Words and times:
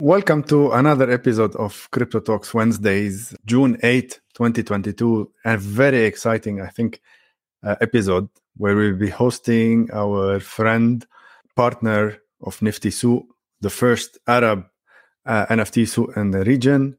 Welcome 0.00 0.44
to 0.44 0.72
another 0.72 1.10
episode 1.10 1.54
of 1.56 1.86
Crypto 1.90 2.20
Talks 2.20 2.54
Wednesdays, 2.54 3.36
June 3.44 3.76
8, 3.82 4.18
2022. 4.32 5.30
A 5.44 5.58
very 5.58 6.06
exciting, 6.06 6.62
I 6.62 6.68
think, 6.68 7.02
uh, 7.62 7.76
episode 7.82 8.30
where 8.56 8.74
we'll 8.74 8.96
be 8.96 9.10
hosting 9.10 9.90
our 9.92 10.40
friend, 10.40 11.06
partner 11.54 12.16
of 12.40 12.62
Nifty 12.62 12.88
Souq, 12.88 13.26
the 13.60 13.68
first 13.68 14.16
Arab 14.26 14.64
uh, 15.26 15.44
NFT 15.50 15.82
souq 15.82 16.16
in 16.16 16.30
the 16.30 16.44
region, 16.44 16.96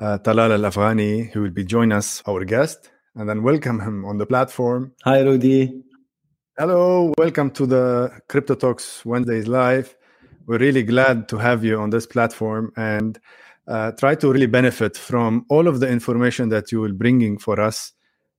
uh, 0.00 0.18
Talal 0.18 0.50
Alafghani, 0.50 1.30
who 1.30 1.42
will 1.42 1.50
be 1.50 1.64
joining 1.64 1.92
us, 1.92 2.24
our 2.26 2.44
guest, 2.44 2.90
and 3.14 3.28
then 3.28 3.44
welcome 3.44 3.78
him 3.78 4.04
on 4.04 4.18
the 4.18 4.26
platform. 4.26 4.90
Hi, 5.04 5.20
Rudy. 5.20 5.80
Hello, 6.58 7.12
welcome 7.16 7.52
to 7.52 7.66
the 7.66 8.20
Crypto 8.28 8.56
Talks 8.56 9.04
Wednesdays 9.04 9.46
live 9.46 9.94
we're 10.46 10.58
really 10.58 10.82
glad 10.82 11.28
to 11.28 11.38
have 11.38 11.64
you 11.64 11.78
on 11.78 11.90
this 11.90 12.06
platform 12.06 12.72
and 12.76 13.18
uh, 13.68 13.92
try 13.92 14.14
to 14.16 14.32
really 14.32 14.46
benefit 14.46 14.96
from 14.96 15.46
all 15.48 15.68
of 15.68 15.80
the 15.80 15.88
information 15.88 16.48
that 16.48 16.72
you 16.72 16.80
will 16.80 16.92
bringing 16.92 17.38
for 17.38 17.60
us. 17.60 17.92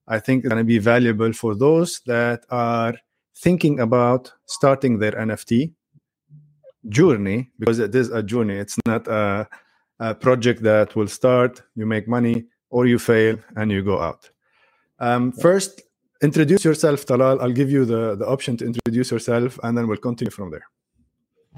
I 0.07 0.19
think 0.19 0.43
it's 0.43 0.49
going 0.49 0.59
to 0.59 0.65
be 0.65 0.79
valuable 0.79 1.31
for 1.33 1.55
those 1.55 2.01
that 2.05 2.45
are 2.49 2.95
thinking 3.37 3.79
about 3.79 4.31
starting 4.45 4.99
their 4.99 5.13
NFT 5.13 5.73
journey 6.89 7.49
because 7.59 7.79
it 7.79 7.95
is 7.95 8.09
a 8.09 8.21
journey. 8.21 8.55
It's 8.55 8.77
not 8.85 9.07
a, 9.07 9.47
a 9.99 10.13
project 10.13 10.63
that 10.63 10.95
will 10.95 11.07
start, 11.07 11.61
you 11.75 11.85
make 11.85 12.07
money, 12.07 12.45
or 12.69 12.85
you 12.85 12.99
fail 12.99 13.37
and 13.55 13.71
you 13.71 13.81
go 13.83 13.99
out. 13.99 14.29
Um, 14.99 15.31
first, 15.31 15.81
introduce 16.21 16.65
yourself, 16.65 17.05
Talal. 17.05 17.41
I'll 17.41 17.51
give 17.51 17.71
you 17.71 17.85
the, 17.85 18.15
the 18.15 18.27
option 18.27 18.57
to 18.57 18.65
introduce 18.65 19.11
yourself 19.11 19.59
and 19.63 19.77
then 19.77 19.87
we'll 19.87 19.97
continue 19.97 20.31
from 20.31 20.51
there. 20.51 20.65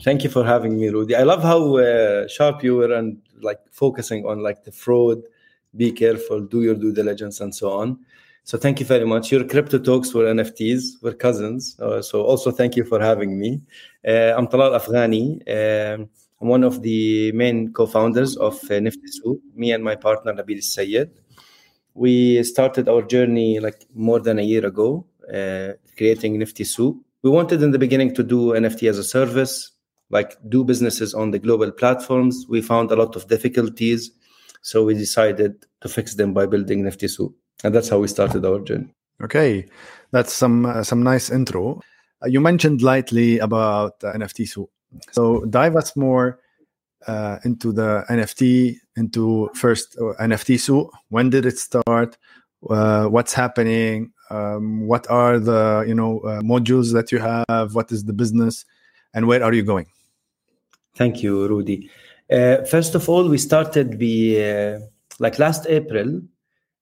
Thank 0.01 0.23
you 0.23 0.29
for 0.29 0.43
having 0.43 0.77
me, 0.77 0.89
Rudy. 0.89 1.15
I 1.15 1.23
love 1.23 1.41
how 1.41 1.77
uh, 1.77 2.27
sharp 2.27 2.63
you 2.63 2.75
were 2.75 2.93
and 2.93 3.17
like 3.41 3.59
focusing 3.71 4.25
on 4.25 4.39
like 4.43 4.63
the 4.63 4.71
fraud. 4.71 5.21
Be 5.75 5.91
careful, 5.91 6.41
do 6.41 6.63
your 6.63 6.75
due 6.75 6.93
diligence, 6.93 7.39
and 7.39 7.53
so 7.53 7.71
on. 7.71 7.99
So 8.43 8.57
thank 8.57 8.79
you 8.79 8.85
very 8.85 9.05
much. 9.05 9.31
Your 9.31 9.43
crypto 9.43 9.79
talks 9.79 10.13
were 10.13 10.25
NFTs, 10.25 11.01
we're 11.01 11.13
cousins. 11.13 11.79
Uh, 11.79 12.01
so 12.01 12.21
also 12.23 12.51
thank 12.51 12.75
you 12.75 12.83
for 12.83 12.99
having 12.99 13.39
me. 13.39 13.61
Uh, 14.07 14.33
I'm 14.37 14.47
Talal 14.47 14.79
Afghani. 14.79 15.41
Um, 15.49 16.09
I'm 16.41 16.47
one 16.49 16.63
of 16.63 16.81
the 16.81 17.31
main 17.31 17.73
co-founders 17.73 18.37
of 18.37 18.59
uh, 18.69 18.79
Nifty. 18.79 19.01
Me 19.55 19.71
and 19.71 19.83
my 19.83 19.95
partner 19.95 20.33
Nabil 20.33 20.61
Sayed. 20.61 21.09
We 21.93 22.43
started 22.43 22.87
our 22.87 23.01
journey 23.01 23.59
like 23.59 23.85
more 23.95 24.19
than 24.19 24.39
a 24.39 24.43
year 24.43 24.65
ago, 24.65 25.05
uh, 25.33 25.73
creating 25.97 26.37
Nifty. 26.37 26.65
We 27.23 27.31
wanted 27.31 27.63
in 27.63 27.71
the 27.71 27.79
beginning 27.79 28.13
to 28.15 28.23
do 28.23 28.51
NFT 28.51 28.89
as 28.89 28.99
a 28.99 29.03
service, 29.03 29.71
like 30.09 30.35
do 30.49 30.63
businesses 30.63 31.13
on 31.13 31.31
the 31.31 31.39
global 31.39 31.71
platforms, 31.71 32.45
we 32.47 32.61
found 32.61 32.91
a 32.91 32.95
lot 32.95 33.15
of 33.15 33.27
difficulties. 33.27 34.11
So 34.61 34.83
we 34.83 34.93
decided 34.93 35.65
to 35.81 35.89
fix 35.89 36.15
them 36.15 36.33
by 36.33 36.45
building 36.45 36.83
Nifty 36.83 37.07
Souq. 37.07 37.33
And 37.63 37.73
that's 37.73 37.89
how 37.89 37.99
we 37.99 38.07
started 38.07 38.45
our 38.45 38.59
journey. 38.59 38.93
Okay, 39.21 39.65
that's 40.11 40.33
some 40.33 40.65
uh, 40.65 40.83
some 40.83 41.01
nice 41.01 41.29
intro. 41.29 41.81
Uh, 42.23 42.27
you 42.27 42.41
mentioned 42.41 42.81
lightly 42.81 43.39
about 43.39 44.03
uh. 44.03 44.67
So 45.11 45.45
dive 45.45 45.75
us 45.75 45.95
more 45.95 46.39
uh, 47.07 47.39
into 47.43 47.71
the 47.71 48.03
NFT, 48.09 48.77
into 48.97 49.49
first 49.53 49.95
uh, 49.99 50.13
NFT. 50.21 50.59
When 51.09 51.29
did 51.29 51.45
it 51.45 51.57
start? 51.57 52.17
Uh, 52.69 53.05
what's 53.05 53.33
happening? 53.33 54.11
Um, 54.29 54.87
what 54.87 55.09
are 55.09 55.39
the 55.39 55.85
you 55.87 55.93
know 55.93 56.19
uh, 56.21 56.41
modules 56.41 56.93
that 56.93 57.11
you 57.11 57.19
have? 57.19 57.75
What 57.75 57.91
is 57.91 58.03
the 58.03 58.13
business, 58.13 58.65
and 59.13 59.27
where 59.27 59.43
are 59.43 59.53
you 59.53 59.63
going? 59.63 59.87
Thank 60.95 61.21
you, 61.21 61.47
Rudy. 61.47 61.89
Uh, 62.31 62.63
first 62.63 62.95
of 62.95 63.09
all, 63.09 63.27
we 63.27 63.37
started 63.37 63.99
the 63.99 64.43
uh, 64.43 64.79
like 65.19 65.39
last 65.39 65.67
April. 65.67 66.21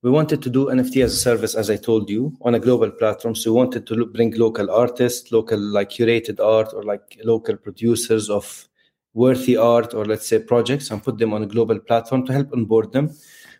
We 0.02 0.10
wanted 0.10 0.42
to 0.42 0.50
do 0.50 0.66
NFT 0.66 1.02
as 1.02 1.14
a 1.14 1.16
service, 1.16 1.54
as 1.54 1.70
I 1.70 1.76
told 1.76 2.08
you, 2.08 2.36
on 2.42 2.54
a 2.54 2.60
global 2.60 2.90
platform. 2.90 3.34
So 3.34 3.52
we 3.52 3.56
wanted 3.56 3.86
to 3.88 4.06
bring 4.06 4.32
local 4.36 4.70
artists, 4.70 5.32
local 5.32 5.58
like 5.58 5.90
curated 5.90 6.38
art, 6.38 6.72
or 6.74 6.82
like 6.84 7.18
local 7.24 7.56
producers 7.56 8.30
of 8.30 8.68
worthy 9.14 9.56
art, 9.56 9.94
or 9.94 10.04
let's 10.04 10.28
say 10.28 10.38
projects, 10.38 10.90
and 10.90 11.02
put 11.02 11.18
them 11.18 11.32
on 11.32 11.42
a 11.42 11.46
global 11.46 11.78
platform 11.78 12.26
to 12.26 12.32
help 12.32 12.52
onboard 12.52 12.92
them. 12.92 13.10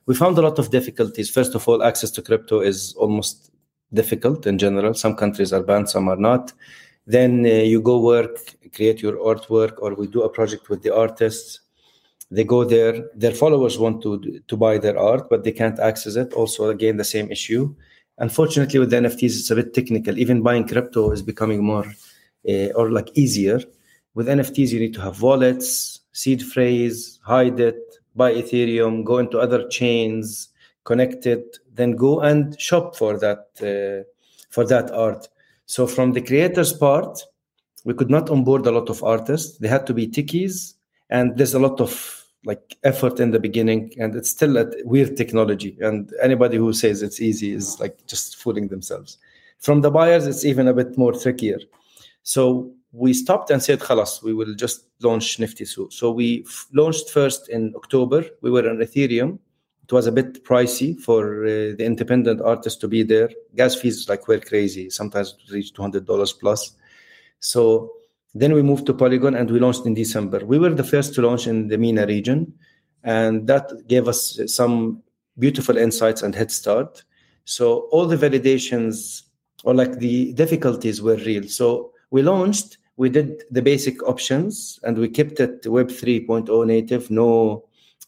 We 0.07 0.15
found 0.15 0.39
a 0.39 0.43
lot 0.43 0.59
of 0.59 0.71
difficulties. 0.71 1.31
First 1.31 1.55
of 1.55 1.67
all, 1.67 1.83
access 1.83 2.11
to 2.13 2.23
crypto 2.23 2.61
is 2.61 2.95
almost 2.95 3.51
difficult 3.93 4.47
in 4.47 4.59
general. 4.59 4.95
Some 4.95 5.17
countries 5.17 5.53
are 5.53 5.63
banned, 5.63 5.89
some 5.89 6.09
are 6.09 6.17
not. 6.17 6.53
Then 7.07 7.45
uh, 7.45 7.49
you 7.49 7.81
go 7.81 8.01
work, 8.01 8.39
create 8.75 9.01
your 9.03 9.17
artwork, 9.17 9.75
or 9.79 9.95
we 9.95 10.07
do 10.07 10.23
a 10.23 10.29
project 10.29 10.69
with 10.69 10.83
the 10.83 10.95
artists. 10.95 11.61
They 12.31 12.45
go 12.45 12.65
there. 12.65 13.09
Their 13.15 13.33
followers 13.33 13.79
want 13.79 14.03
to 14.03 14.41
to 14.47 14.57
buy 14.57 14.79
their 14.79 14.99
art, 14.99 15.29
but 15.31 15.45
they 15.45 15.53
can't 15.53 15.79
access 15.79 16.17
it. 16.17 16.33
Also, 16.33 16.69
again, 16.71 16.97
the 16.97 17.05
same 17.05 17.31
issue. 17.31 17.75
Unfortunately, 18.19 18.79
with 18.79 18.91
the 18.91 18.97
NFTs, 18.97 19.39
it's 19.41 19.51
a 19.51 19.57
bit 19.57 19.75
technical. 19.75 20.19
Even 20.19 20.43
buying 20.43 20.67
crypto 20.67 21.11
is 21.11 21.23
becoming 21.23 21.65
more 21.65 21.87
uh, 22.49 22.69
or 22.75 22.91
like 22.91 23.11
easier. 23.15 23.61
With 24.15 24.29
NFTs, 24.29 24.71
you 24.71 24.81
need 24.81 24.95
to 24.95 25.01
have 25.01 25.23
wallets, 25.23 26.01
seed 26.13 26.43
phrase, 26.43 27.19
hide 27.25 27.59
it, 27.59 27.83
buy 28.15 28.33
Ethereum, 28.33 29.05
go 29.05 29.19
into 29.19 29.39
other 29.39 29.67
chains, 29.69 30.49
connect 30.85 31.27
it, 31.27 31.59
then 31.73 31.97
go 31.97 32.21
and 32.21 32.59
shop 32.61 32.95
for 32.97 33.19
that 33.19 33.49
uh, 33.61 34.09
for 34.51 34.65
that 34.67 34.91
art. 34.93 35.29
So 35.67 35.87
from 35.87 36.13
the 36.13 36.21
creators 36.21 36.73
part, 36.73 37.21
we 37.85 37.95
could 37.95 38.11
not 38.11 38.31
onboard 38.31 38.67
a 38.67 38.71
lot 38.71 38.89
of 38.91 39.03
artists. 39.03 39.59
They 39.59 39.69
had 39.69 39.87
to 39.87 39.95
be 39.95 40.07
techies, 40.07 40.75
and 41.11 41.37
there's 41.37 41.55
a 41.55 41.59
lot 41.59 41.81
of 41.81 42.25
like 42.45 42.77
effort 42.83 43.21
in 43.21 43.31
the 43.31 43.39
beginning, 43.39 43.95
and 43.99 44.15
it's 44.15 44.31
still 44.31 44.57
a 44.57 44.71
weird 44.85 45.17
technology. 45.17 45.79
And 45.81 46.13
anybody 46.23 46.57
who 46.57 46.73
says 46.73 47.03
it's 47.03 47.21
easy 47.21 47.53
is 47.53 47.81
like 47.81 48.07
just 48.07 48.37
fooling 48.37 48.69
themselves. 48.69 49.19
From 49.61 49.81
the 49.81 49.91
buyers, 49.91 50.27
it's 50.27 50.45
even 50.45 50.69
a 50.69 50.75
bit 50.75 50.99
more 50.99 51.13
trickier. 51.13 51.59
So 52.23 52.73
we 52.93 53.15
stopped 53.15 53.51
and 53.51 53.63
said, 53.63 53.81
"Khalas, 53.81 54.23
we 54.23 54.35
will 54.35 54.55
just 54.55 54.87
launch 55.03 55.39
Nifty 55.39 55.65
Souq." 55.65 55.93
So 55.93 56.11
we 56.11 56.45
f- 56.47 56.67
launched 56.73 57.11
first 57.11 57.49
in 57.49 57.75
October. 57.77 58.25
We 58.43 58.51
were 58.51 58.69
on 58.69 58.79
Ethereum 58.79 59.39
it 59.85 59.93
was 59.93 60.07
a 60.07 60.13
bit 60.13 60.45
pricey 60.45 60.99
for 60.99 61.45
uh, 61.45 61.49
the 61.77 61.85
independent 61.85 62.41
artists 62.41 62.79
to 62.81 62.89
be 62.89 63.03
there. 63.03 63.29
Gas 63.55 63.75
fees 63.75 64.09
like 64.09 64.27
were 64.27 64.41
crazy. 64.41 64.89
Sometimes 64.89 65.37
it 65.47 65.53
reached 65.53 65.77
two 65.77 65.83
hundred 65.83 66.07
dollars 66.07 66.33
plus. 66.33 66.73
So 67.45 67.93
then 68.35 68.55
we 68.55 68.63
moved 68.63 68.87
to 68.87 68.95
Polygon 68.95 69.35
and 69.35 69.51
we 69.51 69.61
launched 69.61 69.85
in 69.85 69.93
December. 69.93 70.45
We 70.45 70.59
were 70.59 70.71
the 70.71 70.83
first 70.83 71.15
to 71.15 71.23
launch 71.23 71.47
in 71.47 71.69
the 71.69 71.77
MENA 71.77 72.07
region, 72.07 72.55
and 73.03 73.47
that 73.47 73.87
gave 73.87 74.09
us 74.09 74.41
some 74.47 75.03
beautiful 75.39 75.77
insights 75.77 76.23
and 76.23 76.35
head 76.35 76.51
start. 76.51 77.05
So 77.45 77.81
all 77.93 78.07
the 78.07 78.17
validations 78.17 79.25
or 79.65 79.75
like 79.75 79.99
the 79.99 80.33
difficulties 80.33 81.03
were 81.03 81.17
real. 81.17 81.47
So 81.49 81.93
we 82.11 82.23
launched. 82.23 82.79
We 82.97 83.11
did 83.11 83.43
the 83.51 83.61
basic 83.61 84.03
options 84.09 84.79
and 84.85 84.97
we 84.97 85.09
kept 85.09 85.41
it 85.41 85.67
Web 85.67 85.89
3.0 85.89 86.67
native, 86.67 87.11
no 87.11 87.65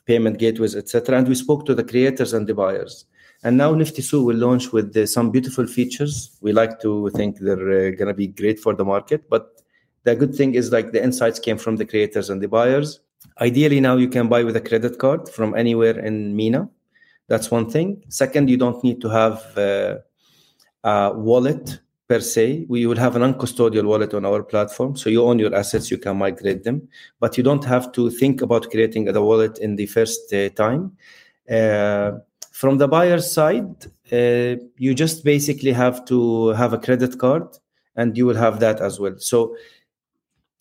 payment 0.06 0.38
gateways, 0.38 0.76
etc. 0.76 1.18
And 1.18 1.28
we 1.28 1.34
spoke 1.34 1.66
to 1.66 1.74
the 1.74 1.84
creators 1.84 2.32
and 2.32 2.46
the 2.46 2.54
buyers. 2.54 3.04
And 3.46 3.56
now 3.56 3.72
Nifty 3.76 4.02
Souq 4.02 4.24
will 4.24 4.36
launch 4.38 4.72
with 4.72 4.96
uh, 4.96 5.06
some 5.06 5.30
beautiful 5.30 5.68
features. 5.68 6.36
We 6.40 6.52
like 6.52 6.80
to 6.80 7.10
think 7.10 7.38
they're 7.38 7.54
uh, 7.54 7.90
going 7.92 8.08
to 8.08 8.12
be 8.12 8.26
great 8.26 8.58
for 8.58 8.74
the 8.74 8.84
market. 8.84 9.30
But 9.30 9.62
the 10.02 10.16
good 10.16 10.34
thing 10.34 10.56
is 10.56 10.72
like 10.72 10.90
the 10.90 11.00
insights 11.00 11.38
came 11.38 11.56
from 11.56 11.76
the 11.76 11.84
creators 11.84 12.28
and 12.28 12.42
the 12.42 12.48
buyers. 12.48 12.98
Ideally, 13.40 13.78
now 13.78 13.98
you 13.98 14.08
can 14.08 14.26
buy 14.26 14.42
with 14.42 14.56
a 14.56 14.60
credit 14.60 14.98
card 14.98 15.28
from 15.28 15.54
anywhere 15.54 15.96
in 15.96 16.34
MENA. 16.34 16.68
That's 17.28 17.48
one 17.48 17.70
thing. 17.70 18.02
Second, 18.08 18.50
you 18.50 18.56
don't 18.56 18.82
need 18.82 19.00
to 19.02 19.08
have 19.10 19.56
uh, 19.56 19.98
a 20.82 21.12
wallet 21.14 21.78
per 22.08 22.18
se. 22.18 22.66
We 22.68 22.86
will 22.86 22.98
have 22.98 23.14
an 23.14 23.22
uncustodial 23.22 23.84
wallet 23.84 24.12
on 24.12 24.24
our 24.26 24.42
platform. 24.42 24.96
So 24.96 25.08
you 25.08 25.22
own 25.22 25.38
your 25.38 25.54
assets, 25.54 25.88
you 25.88 25.98
can 25.98 26.16
migrate 26.16 26.64
them, 26.64 26.88
but 27.20 27.36
you 27.36 27.44
don't 27.44 27.64
have 27.64 27.92
to 27.92 28.10
think 28.10 28.42
about 28.42 28.72
creating 28.72 29.08
a 29.08 29.22
wallet 29.22 29.58
in 29.58 29.76
the 29.76 29.86
first 29.86 30.34
uh, 30.34 30.48
time. 30.48 30.96
Uh, 31.48 32.18
from 32.56 32.78
the 32.78 32.88
buyer's 32.88 33.30
side, 33.30 33.84
uh, 34.10 34.56
you 34.78 34.94
just 34.94 35.24
basically 35.24 35.72
have 35.72 36.06
to 36.06 36.48
have 36.60 36.72
a 36.72 36.78
credit 36.78 37.18
card 37.18 37.46
and 37.96 38.16
you 38.16 38.24
will 38.24 38.40
have 38.46 38.60
that 38.60 38.80
as 38.80 38.98
well. 38.98 39.14
So 39.18 39.54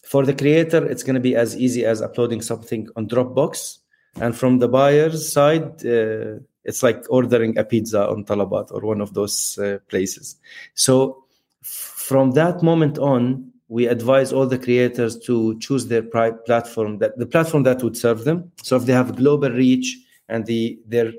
for 0.04 0.26
the 0.26 0.34
creator, 0.34 0.86
it's 0.86 1.04
going 1.04 1.14
to 1.14 1.22
be 1.22 1.38
as 1.38 1.56
easy 1.56 1.86
as 1.86 2.02
uploading 2.02 2.42
something 2.42 2.90
on 2.98 3.08
Dropbox. 3.08 3.78
And 4.20 4.36
from 4.36 4.60
the 4.60 4.68
buyer's 4.68 5.32
side, 5.32 5.86
uh, 5.86 6.40
it's 6.66 6.84
like 6.84 7.02
ordering 7.10 7.58
a 7.58 7.64
pizza 7.64 8.10
on 8.10 8.26
Talabat 8.26 8.74
or 8.74 8.82
one 8.82 9.00
of 9.00 9.14
those 9.14 9.58
uh, 9.58 9.78
places. 9.88 10.36
So 10.74 11.24
from 11.62 12.32
that 12.32 12.62
moment 12.62 12.98
on, 12.98 13.54
we 13.70 13.88
advise 13.88 14.34
all 14.34 14.48
the 14.48 14.60
creators 14.60 15.18
to 15.20 15.58
choose 15.60 15.88
their 15.88 16.04
platform 16.04 16.98
that 16.98 17.18
the 17.18 17.26
platform 17.26 17.64
that 17.64 17.82
would 17.84 17.96
serve 17.96 18.26
them. 18.26 18.52
So 18.64 18.76
if 18.76 18.84
they 18.86 18.94
have 18.94 19.16
global 19.16 19.50
reach 19.50 19.98
and 20.28 20.46
the 20.46 20.78
their 20.86 21.14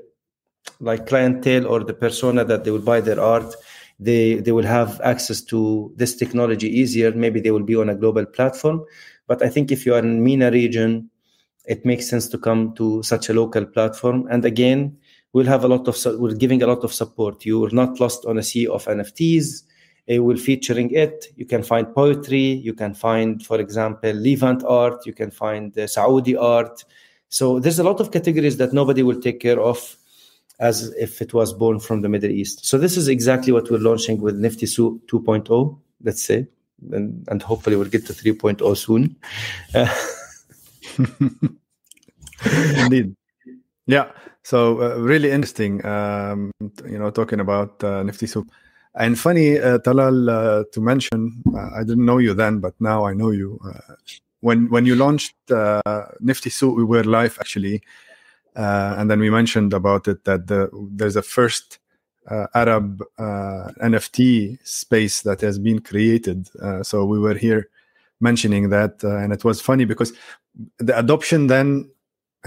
like 0.79 1.07
clientele 1.07 1.65
or 1.65 1.83
the 1.83 1.93
persona 1.93 2.43
that 2.45 2.63
they 2.63 2.71
will 2.71 2.79
buy 2.79 3.01
their 3.01 3.19
art, 3.19 3.55
they 3.99 4.35
they 4.35 4.51
will 4.51 4.65
have 4.65 5.01
access 5.01 5.41
to 5.41 5.91
this 5.95 6.15
technology 6.15 6.67
easier. 6.67 7.11
Maybe 7.11 7.39
they 7.39 7.51
will 7.51 7.63
be 7.63 7.75
on 7.75 7.89
a 7.89 7.95
global 7.95 8.25
platform. 8.25 8.85
But 9.27 9.41
I 9.41 9.49
think 9.49 9.71
if 9.71 9.85
you 9.85 9.93
are 9.93 9.99
in 9.99 10.23
MENA 10.23 10.51
region, 10.51 11.09
it 11.65 11.85
makes 11.85 12.07
sense 12.09 12.27
to 12.29 12.37
come 12.37 12.73
to 12.75 13.03
such 13.03 13.29
a 13.29 13.33
local 13.33 13.65
platform. 13.65 14.27
And 14.31 14.45
again, 14.45 14.97
we'll 15.33 15.47
have 15.47 15.63
a 15.63 15.67
lot 15.67 15.87
of 15.87 16.19
we're 16.19 16.33
giving 16.35 16.63
a 16.63 16.67
lot 16.67 16.83
of 16.83 16.93
support. 16.93 17.45
You 17.45 17.65
are 17.65 17.71
not 17.71 17.99
lost 17.99 18.25
on 18.25 18.37
a 18.37 18.43
sea 18.43 18.67
of 18.67 18.85
NFTs. 18.85 19.63
It 20.07 20.19
will 20.19 20.37
featuring 20.37 20.91
it. 20.91 21.27
You 21.35 21.45
can 21.45 21.63
find 21.63 21.93
poetry. 21.93 22.39
You 22.39 22.73
can 22.73 22.93
find, 22.93 23.45
for 23.45 23.59
example, 23.59 24.13
Levant 24.13 24.63
art. 24.63 25.05
You 25.05 25.11
can 25.11 25.31
find 25.31 25.77
uh, 25.77 25.85
Saudi 25.87 26.37
art. 26.37 26.85
So 27.27 27.59
there's 27.59 27.79
a 27.79 27.83
lot 27.83 27.99
of 27.99 28.11
categories 28.11 28.55
that 28.57 28.71
nobody 28.71 29.03
will 29.03 29.19
take 29.19 29.41
care 29.41 29.59
of 29.59 29.97
as 30.59 30.89
if 30.97 31.21
it 31.21 31.33
was 31.33 31.53
born 31.53 31.79
from 31.79 32.01
the 32.01 32.09
Middle 32.09 32.31
East. 32.31 32.65
So 32.65 32.77
this 32.77 32.97
is 32.97 33.07
exactly 33.07 33.53
what 33.53 33.69
we're 33.69 33.77
launching 33.79 34.19
with 34.21 34.35
Nifty 34.37 34.65
2.0, 34.65 35.79
let's 36.03 36.23
say, 36.23 36.47
and, 36.91 37.27
and 37.29 37.41
hopefully 37.41 37.75
we'll 37.75 37.89
get 37.89 38.05
to 38.07 38.13
3.0 38.13 38.77
soon. 38.77 39.15
Uh, 39.75 39.93
Indeed. 42.83 43.15
Yeah. 43.85 44.11
So 44.43 44.81
uh, 44.81 44.95
really 44.97 45.31
interesting. 45.31 45.85
Um, 45.85 46.51
you 46.85 46.97
know, 46.97 47.09
talking 47.11 47.39
about 47.39 47.83
uh, 47.83 48.03
Nifty 48.03 48.27
Souq. 48.27 48.47
And 48.95 49.19
funny, 49.19 49.59
uh, 49.59 49.77
Talal, 49.79 50.29
uh, 50.29 50.63
to 50.71 50.81
mention, 50.81 51.43
uh, 51.53 51.69
I 51.75 51.83
didn't 51.83 52.05
know 52.05 52.17
you 52.17 52.33
then, 52.33 52.59
but 52.59 52.73
now 52.79 53.05
I 53.05 53.13
know 53.13 53.29
you. 53.31 53.59
Uh, 53.63 53.93
when 54.39 54.69
when 54.69 54.85
you 54.85 54.95
launched 54.95 55.35
Nifty 55.49 56.49
Souq, 56.49 56.75
we 56.75 56.83
were 56.83 57.03
live 57.03 57.37
actually, 57.39 57.81
and 58.57 59.09
then 59.09 59.19
we 59.19 59.29
mentioned 59.29 59.73
about 59.73 60.07
it 60.07 60.23
that 60.25 60.47
the, 60.47 60.69
there's 60.91 61.15
a 61.15 61.21
first 61.21 61.79
Arab 62.53 63.03
NFT 63.19 64.59
space 64.67 65.21
that 65.21 65.41
has 65.41 65.59
been 65.59 65.79
created. 65.79 66.49
so 66.81 67.05
we 67.05 67.19
were 67.19 67.35
here 67.35 67.69
mentioning 68.19 68.69
that, 68.69 69.03
and 69.03 69.31
it 69.31 69.45
was 69.45 69.61
funny 69.61 69.85
because 69.85 70.11
the 70.79 70.97
adoption 70.97 71.47
then 71.47 71.89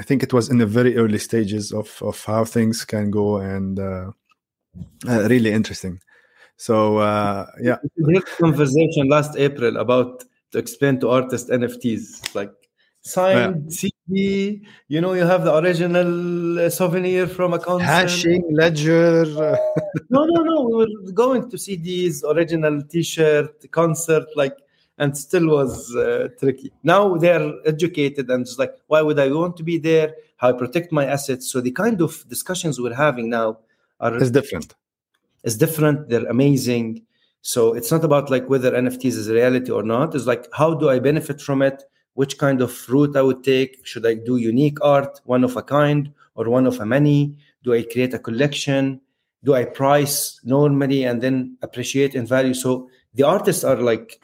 I 0.00 0.02
think 0.02 0.22
it 0.22 0.32
was 0.32 0.48
in 0.48 0.58
the 0.58 0.66
very 0.66 0.96
early 0.96 1.18
stages 1.18 1.72
of 1.72 2.00
of 2.02 2.24
how 2.24 2.44
things 2.44 2.84
can 2.84 3.10
go 3.10 3.36
and 3.36 3.78
uh, 3.78 4.10
uh, 5.06 5.28
really 5.28 5.52
interesting. 5.52 6.00
So 6.56 6.98
uh, 6.98 7.46
yeah, 7.60 7.76
we 7.96 8.20
conversation 8.38 9.08
last 9.08 9.36
April 9.36 9.76
about 9.76 10.24
to 10.52 10.58
explain 10.58 11.00
to 11.00 11.10
artists 11.10 11.50
NFTs 11.50 12.34
like 12.34 12.52
signed 13.02 13.64
yeah. 13.64 13.70
You 14.16 15.00
know, 15.00 15.12
you 15.12 15.24
have 15.24 15.44
the 15.44 15.56
original 15.56 16.58
uh, 16.58 16.70
souvenir 16.70 17.26
from 17.26 17.54
a 17.54 17.58
concert. 17.58 17.86
Hashing 17.86 18.44
ledger. 18.50 19.24
no, 20.10 20.24
no, 20.24 20.42
no. 20.42 20.64
We 20.64 20.74
were 21.06 21.12
going 21.12 21.50
to 21.50 21.58
see 21.58 21.76
these 21.76 22.24
original 22.24 22.82
T-shirt, 22.82 23.70
concert, 23.70 24.26
like 24.36 24.56
and 25.00 25.16
still 25.16 25.46
was 25.48 25.96
uh, 25.96 26.28
tricky. 26.38 26.70
Now 26.84 27.16
they're 27.16 27.52
educated 27.64 28.30
and 28.30 28.44
just 28.44 28.58
like, 28.58 28.74
why 28.86 29.00
would 29.00 29.18
I 29.18 29.28
want 29.28 29.56
to 29.56 29.62
be 29.62 29.78
there? 29.78 30.14
How 30.36 30.50
I 30.50 30.52
protect 30.52 30.92
my 30.92 31.06
assets? 31.06 31.50
So 31.50 31.60
the 31.62 31.72
kind 31.72 32.00
of 32.02 32.22
discussions 32.28 32.78
we're 32.78 32.94
having 32.94 33.30
now 33.30 33.58
are 33.98 34.14
is 34.14 34.30
different. 34.30 34.74
It's 35.42 35.56
different. 35.56 36.10
They're 36.10 36.26
amazing. 36.26 37.02
So 37.40 37.72
it's 37.72 37.90
not 37.90 38.04
about 38.04 38.30
like 38.30 38.48
whether 38.50 38.72
NFTs 38.72 39.16
is 39.22 39.28
a 39.28 39.34
reality 39.34 39.72
or 39.72 39.82
not. 39.82 40.14
It's 40.14 40.26
like 40.26 40.46
how 40.52 40.74
do 40.74 40.90
I 40.90 40.98
benefit 40.98 41.40
from 41.40 41.62
it? 41.62 41.82
Which 42.14 42.38
kind 42.38 42.60
of 42.60 42.88
route 42.88 43.16
I 43.16 43.22
would 43.22 43.44
take? 43.44 43.86
Should 43.86 44.06
I 44.06 44.14
do 44.14 44.36
unique 44.36 44.78
art, 44.82 45.20
one 45.24 45.44
of 45.44 45.56
a 45.56 45.62
kind, 45.62 46.12
or 46.34 46.48
one 46.48 46.66
of 46.66 46.80
a 46.80 46.86
many? 46.86 47.36
Do 47.62 47.72
I 47.72 47.82
create 47.82 48.14
a 48.14 48.18
collection? 48.18 49.00
Do 49.44 49.54
I 49.54 49.64
price 49.64 50.40
normally 50.44 51.04
and 51.04 51.22
then 51.22 51.56
appreciate 51.62 52.14
in 52.14 52.26
value? 52.26 52.54
So 52.54 52.90
the 53.14 53.22
artists 53.22 53.64
are 53.64 53.76
like 53.76 54.20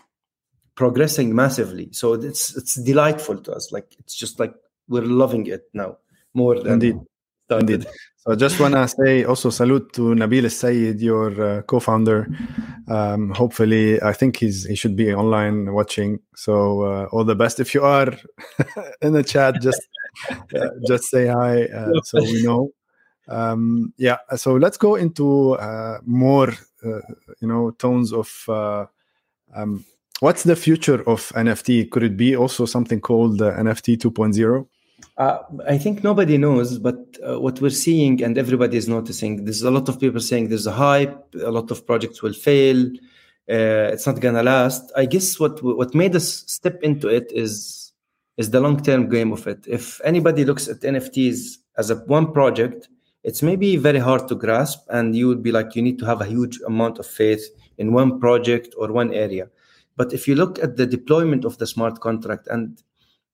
progressing 0.75 1.35
massively. 1.35 1.89
So 1.93 2.15
it's 2.15 2.57
it's 2.57 2.75
delightful 2.75 3.39
to 3.39 3.53
us. 3.53 3.73
Like 3.73 3.95
it's 3.99 4.15
just 4.15 4.39
like 4.39 4.55
we're 4.89 5.03
loving 5.03 5.47
it 5.47 5.65
now 5.73 5.99
more 6.35 6.61
than 6.61 6.75
indeed. 6.75 7.01
Started. 7.47 7.71
Indeed. 7.71 7.89
So 8.17 8.33
I 8.33 8.35
just 8.35 8.61
want 8.61 8.75
to 8.75 8.89
say 8.89 9.25
also 9.25 9.51
salute 9.51 9.93
to 9.95 10.15
Nabil 10.15 10.51
Sayed, 10.51 11.01
your 11.01 11.41
uh, 11.41 11.63
co-founder. 11.63 12.29
Um, 12.89 13.31
hopefully, 13.31 14.01
I 14.03 14.13
think 14.13 14.37
he's 14.37 14.65
he 14.65 14.75
should 14.75 14.97
be 14.97 15.13
online 15.13 15.73
watching. 15.73 16.21
So 16.35 16.83
uh, 16.83 17.09
all 17.13 17.25
the 17.25 17.35
best. 17.35 17.61
If 17.61 17.75
you 17.75 17.83
are 17.83 18.15
in 19.03 19.13
the 19.13 19.25
chat, 19.25 19.61
just 19.61 19.81
uh, 20.31 20.69
just 20.87 21.05
say 21.05 21.27
hi 21.27 21.65
uh, 21.65 22.01
so 22.05 22.23
we 22.23 22.43
know. 22.43 22.71
Um, 23.29 23.93
yeah. 23.97 24.19
So 24.37 24.55
let's 24.55 24.77
go 24.77 24.95
into 24.95 25.53
uh, 25.55 25.99
more, 26.05 26.51
uh, 26.85 27.01
you 27.41 27.49
know, 27.49 27.73
tones 27.73 28.13
of 28.13 28.45
um, 29.55 29.85
What's 30.21 30.45
the 30.45 30.57
future 30.57 31.07
of 31.07 31.31
NFT? 31.35 31.91
Could 31.91 32.03
it 32.03 32.17
be 32.17 32.35
also 32.35 32.65
something 32.65 33.01
called 33.01 33.43
uh, 33.43 33.53
NFT 33.53 33.99
2.0? 33.99 34.67
Uh, 35.17 35.39
I 35.67 35.79
think 35.79 36.03
nobody 36.03 36.39
knows, 36.39 36.79
but 36.79 36.97
uh, 37.27 37.41
what 37.41 37.61
we're 37.61 37.71
seeing 37.71 38.23
and 38.23 38.37
everybody 38.37 38.77
is 38.77 38.89
noticing, 38.89 39.45
there's 39.45 39.63
a 39.63 39.71
lot 39.71 39.89
of 39.89 39.99
people 40.01 40.21
saying 40.21 40.49
there's 40.49 40.67
a 40.67 40.73
hype, 40.73 41.35
a 41.43 41.51
lot 41.51 41.71
of 41.71 41.87
projects 41.87 42.23
will 42.23 42.33
fail, 42.33 42.87
uh, 43.49 43.93
it's 43.93 44.07
not 44.07 44.21
gonna 44.21 44.43
last. 44.43 44.91
I 44.97 45.07
guess 45.07 45.39
what 45.39 45.63
what 45.63 45.95
made 45.95 46.17
us 46.17 46.45
step 46.47 46.83
into 46.83 47.09
it 47.09 47.31
is 47.33 47.93
is 48.37 48.51
the 48.51 48.61
long 48.61 48.83
term 48.83 49.09
game 49.09 49.33
of 49.33 49.47
it. 49.47 49.65
If 49.69 50.01
anybody 50.05 50.45
looks 50.45 50.67
at 50.69 50.81
NFTs 50.81 51.59
as 51.79 51.91
a 51.91 51.97
one 52.07 52.33
project, 52.33 52.89
it's 53.23 53.43
maybe 53.43 53.77
very 53.77 54.01
hard 54.01 54.27
to 54.29 54.35
grasp, 54.35 54.81
and 54.89 55.15
you 55.15 55.29
would 55.29 55.43
be 55.43 55.53
like, 55.53 55.77
you 55.77 55.83
need 55.83 55.99
to 56.01 56.07
have 56.07 56.21
a 56.21 56.25
huge 56.27 56.59
amount 56.67 56.99
of 56.99 57.07
faith 57.07 57.45
in 57.79 57.93
one 57.93 58.19
project 58.19 58.75
or 58.77 58.93
one 58.93 59.15
area. 59.15 59.49
But 59.97 60.13
if 60.13 60.27
you 60.27 60.35
look 60.35 60.59
at 60.59 60.77
the 60.77 60.87
deployment 60.87 61.45
of 61.45 61.57
the 61.59 61.67
smart 61.67 62.01
contract 62.01 62.49
and 62.49 62.83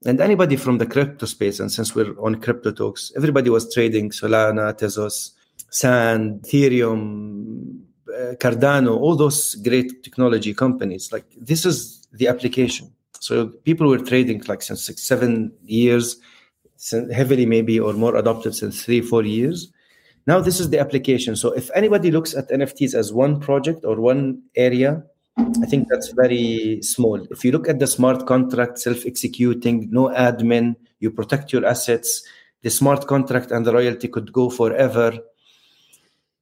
and 0.05 0.21
anybody 0.21 0.57
from 0.57 0.79
the 0.79 0.87
crypto 0.87 1.27
space, 1.27 1.61
and 1.61 1.71
since 1.71 1.95
we're 1.95 2.19
on 2.21 2.41
crypto 2.41 2.73
talks, 2.73 3.13
everybody 3.17 3.51
was 3.51 3.73
trading 3.73 4.11
Solana, 4.11 4.77
Tezos, 4.79 5.31
Sand, 5.71 6.43
Ethereum, 6.43 7.81
uh, 8.09 8.35
Cardano, 8.35 8.99
all 8.99 9.17
those 9.17 9.55
great 9.57 10.03
technology 10.03 10.55
companies. 10.55 11.13
Like 11.13 11.25
this 11.37 11.65
is 11.65 12.07
the 12.13 12.29
application. 12.29 12.93
So 13.21 13.49
people 13.65 13.89
were 13.89 13.99
trading 13.99 14.43
like 14.49 14.63
since 14.63 14.85
six, 14.85 15.03
seven 15.03 15.53
years, 15.65 16.17
heavily 17.13 17.47
maybe 17.47 17.79
or 17.79 17.93
more 17.93 18.17
adopted 18.17 18.55
since 18.55 18.85
three, 18.85 19.01
four 19.01 19.25
years. 19.25 19.73
Now 20.27 20.41
this 20.41 20.61
is 20.61 20.71
the 20.71 20.79
application. 20.79 21.37
So 21.37 21.53
if 21.53 21.71
anybody 21.75 22.11
looks 22.11 22.35
at 22.35 22.51
NFTs 22.51 22.95
as 22.95 23.13
one 23.13 23.41
project 23.41 23.85
or 23.85 24.01
one 24.01 24.43
area, 24.57 25.05
I 25.37 25.67
think 25.67 25.89
that's 25.89 26.09
very 26.09 26.81
small. 26.83 27.27
If 27.31 27.45
you 27.45 27.53
look 27.53 27.69
at 27.69 27.79
the 27.79 27.87
smart 27.87 28.27
contract, 28.27 28.79
self 28.79 29.07
executing, 29.07 29.89
no 29.91 30.09
admin, 30.09 30.77
you 31.01 31.11
protect 31.11 31.53
your 31.53 31.65
assets, 31.65 32.23
the 32.63 32.71
smart 32.71 33.07
contract 33.07 33.51
and 33.51 33.65
the 33.67 33.73
royalty 33.73 34.09
could 34.09 34.33
go 34.33 34.51
forever. 34.51 35.19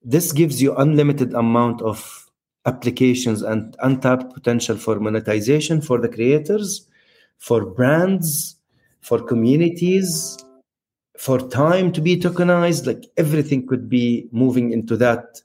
This 0.03 0.33
gives 0.33 0.61
you 0.61 0.75
unlimited 0.76 1.35
amount 1.35 1.83
of 1.83 2.31
applications 2.67 3.43
and 3.43 3.76
untapped 3.81 4.35
potential 4.35 4.76
for 4.76 4.99
monetization 5.00 5.81
for 5.81 6.00
the 6.00 6.09
creators, 6.09 6.87
for 7.38 7.65
brands, 7.65 8.57
for 9.00 9.23
communities, 9.23 10.37
for 11.17 11.38
time 11.38 11.93
to 11.93 12.00
be 12.00 12.19
tokenized. 12.19 12.87
Like 12.87 13.07
everything 13.17 13.67
could 13.67 13.88
be 13.88 14.29
moving 14.33 14.73
into 14.73 14.97
that 14.99 15.41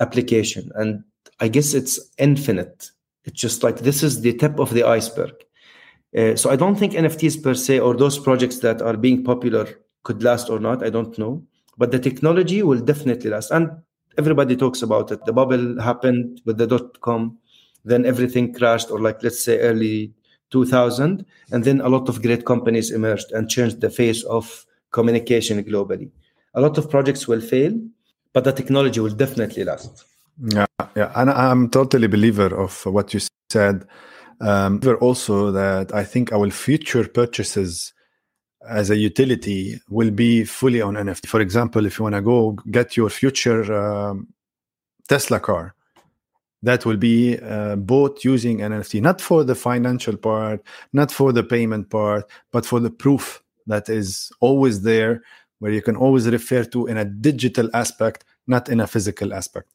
application. 0.00 0.70
And 0.74 1.04
I 1.40 1.48
guess 1.48 1.74
it's 1.74 1.98
infinite. 2.18 2.90
It's 3.24 3.40
just 3.40 3.62
like 3.62 3.78
this 3.80 4.02
is 4.02 4.20
the 4.20 4.34
tip 4.34 4.58
of 4.58 4.70
the 4.70 4.84
iceberg. 4.84 5.32
Uh, 6.16 6.36
so 6.36 6.50
I 6.50 6.56
don't 6.56 6.76
think 6.76 6.92
NFTs 6.92 7.42
per 7.42 7.54
se 7.54 7.80
or 7.80 7.96
those 7.96 8.18
projects 8.18 8.58
that 8.60 8.80
are 8.80 8.96
being 8.96 9.24
popular 9.24 9.66
could 10.04 10.22
last 10.22 10.48
or 10.48 10.60
not. 10.60 10.84
I 10.84 10.90
don't 10.90 11.16
know, 11.18 11.42
but 11.76 11.90
the 11.90 11.98
technology 11.98 12.62
will 12.62 12.80
definitely 12.80 13.30
last. 13.30 13.50
And 13.50 13.70
everybody 14.16 14.56
talks 14.56 14.82
about 14.82 15.10
it. 15.10 15.24
The 15.24 15.32
bubble 15.32 15.80
happened 15.80 16.40
with 16.44 16.58
the 16.58 16.66
dot 16.66 17.00
com, 17.00 17.38
then 17.84 18.06
everything 18.06 18.52
crashed, 18.52 18.90
or 18.90 19.00
like 19.00 19.22
let's 19.22 19.42
say 19.42 19.58
early 19.58 20.12
2000, 20.50 21.24
and 21.50 21.64
then 21.64 21.80
a 21.80 21.88
lot 21.88 22.08
of 22.08 22.22
great 22.22 22.44
companies 22.44 22.92
emerged 22.92 23.32
and 23.32 23.50
changed 23.50 23.80
the 23.80 23.90
face 23.90 24.22
of 24.24 24.66
communication 24.92 25.64
globally. 25.64 26.10
A 26.54 26.60
lot 26.60 26.78
of 26.78 26.88
projects 26.88 27.26
will 27.26 27.40
fail, 27.40 27.72
but 28.32 28.44
the 28.44 28.52
technology 28.52 29.00
will 29.00 29.10
definitely 29.10 29.64
last. 29.64 30.04
Yeah, 30.42 30.66
yeah, 30.96 31.12
and 31.14 31.30
I'm 31.30 31.70
totally 31.70 32.08
believer 32.08 32.54
of 32.54 32.84
what 32.86 33.14
you 33.14 33.20
said. 33.50 33.86
Um, 34.40 34.80
also 35.00 35.52
that 35.52 35.94
I 35.94 36.04
think 36.04 36.32
our 36.32 36.50
future 36.50 37.06
purchases 37.06 37.92
as 38.68 38.90
a 38.90 38.96
utility 38.96 39.80
will 39.88 40.10
be 40.10 40.44
fully 40.44 40.82
on 40.82 40.94
NFT. 40.94 41.28
For 41.28 41.40
example, 41.40 41.86
if 41.86 41.98
you 41.98 42.02
want 42.02 42.16
to 42.16 42.22
go 42.22 42.52
get 42.70 42.96
your 42.96 43.10
future 43.10 43.72
um, 43.72 44.28
Tesla 45.08 45.38
car, 45.38 45.74
that 46.62 46.84
will 46.84 46.96
be 46.96 47.38
uh, 47.38 47.76
bought 47.76 48.24
using 48.24 48.58
NFT, 48.58 49.00
not 49.00 49.20
for 49.20 49.44
the 49.44 49.54
financial 49.54 50.16
part, 50.16 50.62
not 50.92 51.12
for 51.12 51.32
the 51.32 51.44
payment 51.44 51.90
part, 51.90 52.28
but 52.50 52.66
for 52.66 52.80
the 52.80 52.90
proof 52.90 53.42
that 53.66 53.88
is 53.88 54.32
always 54.40 54.82
there, 54.82 55.22
where 55.58 55.72
you 55.72 55.82
can 55.82 55.94
always 55.94 56.26
refer 56.26 56.64
to 56.64 56.86
in 56.86 56.96
a 56.96 57.04
digital 57.04 57.70
aspect, 57.74 58.24
not 58.46 58.68
in 58.68 58.80
a 58.80 58.86
physical 58.86 59.32
aspect 59.32 59.68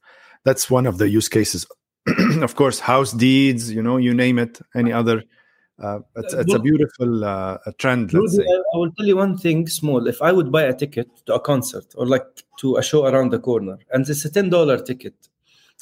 that's 0.45 0.69
one 0.69 0.85
of 0.85 0.97
the 0.97 1.09
use 1.09 1.29
cases 1.29 1.65
of 2.41 2.55
course 2.55 2.79
house 2.79 3.11
deeds 3.11 3.71
you 3.71 3.81
know 3.81 3.97
you 3.97 4.13
name 4.13 4.39
it 4.39 4.59
any 4.75 4.91
other 4.91 5.23
uh, 5.81 5.99
it's, 6.17 6.33
it's 6.33 6.53
a 6.53 6.59
beautiful 6.59 7.23
uh, 7.23 7.57
trend. 7.77 8.13
Let's 8.13 8.35
say. 8.35 8.43
I 8.43 8.77
will 8.77 8.91
tell 8.91 9.05
you 9.05 9.15
one 9.15 9.37
thing 9.37 9.67
small. 9.67 10.07
If 10.07 10.21
I 10.21 10.31
would 10.31 10.51
buy 10.51 10.63
a 10.63 10.73
ticket 10.73 11.07
to 11.25 11.35
a 11.35 11.39
concert 11.39 11.85
or 11.95 12.05
like 12.05 12.25
to 12.59 12.75
a 12.75 12.83
show 12.83 13.05
around 13.05 13.31
the 13.31 13.39
corner, 13.39 13.77
and 13.91 14.07
it's 14.07 14.25
a 14.25 14.29
ten 14.29 14.49
dollar 14.49 14.77
ticket, 14.77 15.15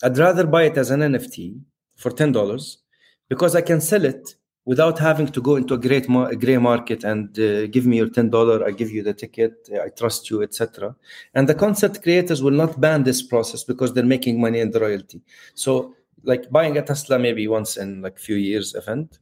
I'd 0.04 0.18
rather 0.18 0.46
buy 0.46 0.64
it 0.64 0.78
as 0.78 0.92
an 0.92 1.00
NFT 1.00 1.60
for 1.96 2.12
ten 2.12 2.32
dollars 2.32 2.78
because 3.28 3.56
I 3.56 3.62
can 3.62 3.82
sell 3.82 4.06
it 4.06 4.36
without 4.68 5.00
having 5.00 5.28
to 5.28 5.42
go 5.42 5.56
into 5.56 5.74
a 5.74 5.78
great 5.78 6.06
gray 6.44 6.58
market 6.58 7.06
and 7.06 7.40
uh, 7.40 7.68
give 7.68 7.86
me 7.88 7.96
your 7.98 8.10
ten 8.10 8.30
dollar. 8.30 8.68
I 8.68 8.72
give 8.72 8.92
you 8.92 9.02
the 9.02 9.14
ticket. 9.14 9.54
I 9.86 9.90
trust 9.90 10.30
you, 10.30 10.44
etc. 10.44 10.94
And 11.34 11.48
the 11.48 11.56
concert 11.56 12.04
creators 12.04 12.44
will 12.44 12.58
not 12.64 12.80
ban 12.80 13.04
this 13.04 13.22
process 13.22 13.64
because 13.64 13.94
they're 13.94 14.14
making 14.18 14.42
money 14.42 14.60
in 14.60 14.72
the 14.72 14.82
royalty. 14.82 15.22
So, 15.56 15.96
like 16.24 16.52
buying 16.52 16.78
a 16.78 16.82
Tesla 16.82 17.18
maybe 17.18 17.48
once 17.48 17.78
in 17.78 18.02
like 18.02 18.20
few 18.20 18.36
years 18.36 18.76
event 18.76 19.20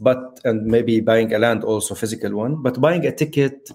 but 0.00 0.40
and 0.44 0.64
maybe 0.64 1.00
buying 1.00 1.32
a 1.34 1.38
land 1.38 1.64
also 1.64 1.94
physical 1.94 2.32
one 2.34 2.62
but 2.62 2.80
buying 2.80 3.04
a 3.06 3.12
ticket 3.12 3.70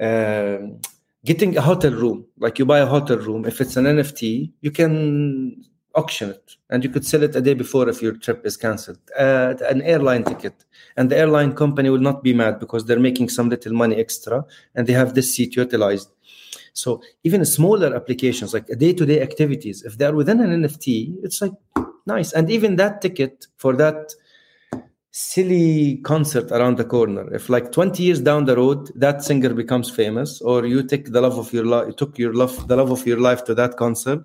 um, 0.00 0.80
getting 1.24 1.56
a 1.56 1.60
hotel 1.60 1.92
room 1.92 2.26
like 2.38 2.58
you 2.58 2.66
buy 2.66 2.80
a 2.80 2.86
hotel 2.86 3.18
room 3.18 3.44
if 3.44 3.60
it's 3.60 3.76
an 3.76 3.84
nft 3.84 4.50
you 4.60 4.70
can 4.70 5.64
auction 5.94 6.30
it 6.30 6.56
and 6.70 6.84
you 6.84 6.90
could 6.90 7.04
sell 7.04 7.22
it 7.22 7.34
a 7.34 7.40
day 7.40 7.54
before 7.54 7.88
if 7.88 8.00
your 8.00 8.12
trip 8.12 8.46
is 8.46 8.56
cancelled. 8.56 8.98
Uh, 9.18 9.54
an 9.68 9.82
airline 9.82 10.24
ticket. 10.24 10.64
And 10.96 11.10
the 11.10 11.16
airline 11.16 11.52
company 11.54 11.90
will 11.90 11.98
not 11.98 12.22
be 12.22 12.32
mad 12.32 12.60
because 12.60 12.84
they're 12.84 13.00
making 13.00 13.28
some 13.28 13.48
little 13.48 13.72
money 13.72 13.96
extra 13.96 14.44
and 14.74 14.86
they 14.86 14.92
have 14.92 15.14
this 15.14 15.34
seat 15.34 15.56
utilized. 15.56 16.10
So 16.72 17.02
even 17.24 17.44
smaller 17.44 17.94
applications 17.94 18.54
like 18.54 18.66
day-to-day 18.66 19.20
activities 19.20 19.82
if 19.82 19.98
they're 19.98 20.14
within 20.14 20.40
an 20.40 20.62
nft 20.62 21.16
it's 21.22 21.42
like 21.42 21.52
nice. 22.06 22.32
And 22.32 22.50
even 22.50 22.76
that 22.76 23.02
ticket 23.02 23.46
for 23.56 23.74
that 23.76 24.14
silly 25.12 25.96
concert 26.04 26.52
around 26.52 26.76
the 26.76 26.84
corner 26.84 27.32
if 27.34 27.48
like 27.48 27.72
20 27.72 28.00
years 28.00 28.20
down 28.20 28.44
the 28.44 28.54
road 28.54 28.92
that 28.94 29.24
singer 29.24 29.52
becomes 29.52 29.90
famous 29.90 30.40
or 30.40 30.64
you 30.66 30.84
take 30.84 31.10
the 31.10 31.20
love 31.20 31.36
of 31.36 31.52
your 31.52 31.64
life 31.64 31.96
took 31.96 32.16
your 32.16 32.32
love 32.32 32.68
the 32.68 32.76
love 32.76 32.92
of 32.92 33.04
your 33.04 33.18
life 33.18 33.42
to 33.42 33.52
that 33.52 33.76
concert 33.76 34.22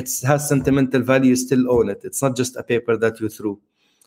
it 0.00 0.08
has 0.30 0.48
sentimental 0.48 1.02
value 1.02 1.36
still 1.36 1.64
own 1.74 1.86
it 1.94 2.00
it's 2.04 2.22
not 2.22 2.36
just 2.40 2.56
a 2.56 2.62
paper 2.72 2.96
that 2.96 3.20
you 3.20 3.28
threw 3.28 3.54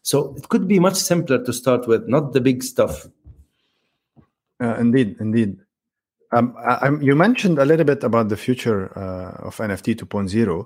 so 0.02 0.34
it 0.38 0.48
could 0.50 0.68
be 0.68 0.80
much 0.88 0.96
simpler 0.96 1.44
to 1.44 1.54
start 1.62 1.88
with 1.88 2.08
not 2.08 2.34
the 2.34 2.42
big 2.42 2.64
stuff 2.64 3.08
uh, 4.64 4.76
indeed 4.86 5.16
indeed 5.20 5.58
um, 6.34 6.56
I, 6.58 6.90
you 7.02 7.16
mentioned 7.16 7.60
a 7.60 7.66
little 7.66 7.86
bit 7.86 8.04
about 8.04 8.30
the 8.30 8.38
future 8.38 8.80
uh, 8.98 9.48
of 9.48 9.58
nft 9.58 9.96
2.0 9.96 10.66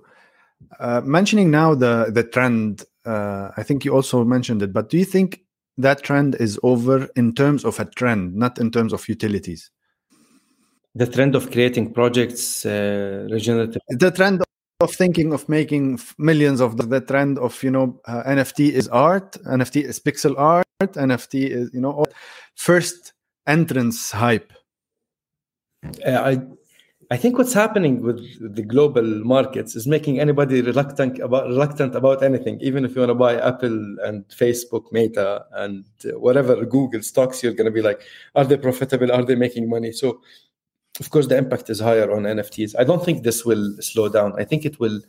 uh, 0.80 1.02
mentioning 1.02 1.52
now 1.52 1.76
the 1.76 2.12
the 2.18 2.24
trend 2.24 2.86
uh, 3.06 3.52
I 3.56 3.64
think 3.64 3.86
you 3.86 3.94
also 3.94 4.24
mentioned 4.24 4.62
it, 4.62 4.74
but 4.74 4.90
do 4.90 4.98
you 4.98 5.06
think 5.06 5.42
that 5.78 6.04
trend 6.04 6.36
is 6.36 6.60
over 6.64 7.08
in 7.16 7.34
terms 7.36 7.64
of 7.64 7.80
a 7.80 7.86
trend, 7.86 8.36
not 8.36 8.60
in 8.60 8.72
terms 8.72 8.94
of 8.94 9.08
utilities? 9.08 9.70
The 10.96 11.08
trend 11.08 11.36
of 11.36 11.52
creating 11.52 11.94
projects, 11.94 12.66
uh, 12.66 13.28
regenerative. 13.30 13.82
The 13.90 14.12
trend 14.12 14.42
of 14.80 14.94
thinking 14.94 15.34
of 15.34 15.48
making 15.48 16.00
millions 16.18 16.60
of 16.60 16.78
the, 16.78 17.02
trend 17.02 17.40
of 17.40 17.62
you 17.64 17.72
know 17.72 18.00
uh, 18.06 18.24
NFT 18.24 18.72
is 18.72 18.88
art, 18.90 19.34
NFT 19.44 19.84
is 19.84 20.00
pixel 20.00 20.38
art, 20.38 20.66
NFT 20.82 21.48
is 21.48 21.74
you 21.74 21.82
know 21.82 22.06
first 22.56 23.14
entrance 23.48 24.12
hype. 24.12 24.52
Uh, 26.06 26.12
I 26.12 26.42
I 27.12 27.18
think 27.18 27.38
what's 27.38 27.54
happening 27.54 28.02
with 28.02 28.56
the 28.56 28.64
global 28.64 29.04
markets 29.04 29.76
is 29.76 29.86
making 29.86 30.20
anybody 30.20 30.62
reluctant 30.62 31.20
about 31.20 31.46
reluctant 31.46 31.94
about 31.94 32.24
anything. 32.24 32.60
Even 32.62 32.84
if 32.84 32.96
you 32.96 33.02
want 33.02 33.12
to 33.12 33.16
buy 33.16 33.40
Apple 33.40 34.00
and 34.04 34.28
Facebook, 34.30 34.92
Meta, 34.92 35.46
and 35.52 35.86
whatever 36.14 36.66
Google 36.66 37.04
stocks, 37.04 37.44
you're 37.44 37.54
going 37.54 37.66
to 37.66 37.72
be 37.72 37.84
like, 37.84 38.02
are 38.34 38.44
they 38.44 38.58
profitable? 38.58 39.12
Are 39.12 39.24
they 39.24 39.36
making 39.36 39.70
money? 39.70 39.92
So, 39.92 40.22
of 41.00 41.10
course, 41.10 41.28
the 41.28 41.38
impact 41.38 41.70
is 41.70 41.80
higher 41.80 42.12
on 42.12 42.24
NFTs. 42.24 42.76
I 42.78 42.84
don't 42.84 43.04
think 43.04 43.24
this 43.24 43.46
will 43.46 43.76
slow 43.80 44.10
down. 44.10 44.34
I 44.40 44.44
think 44.44 44.66
it 44.66 44.80
will 44.80 45.02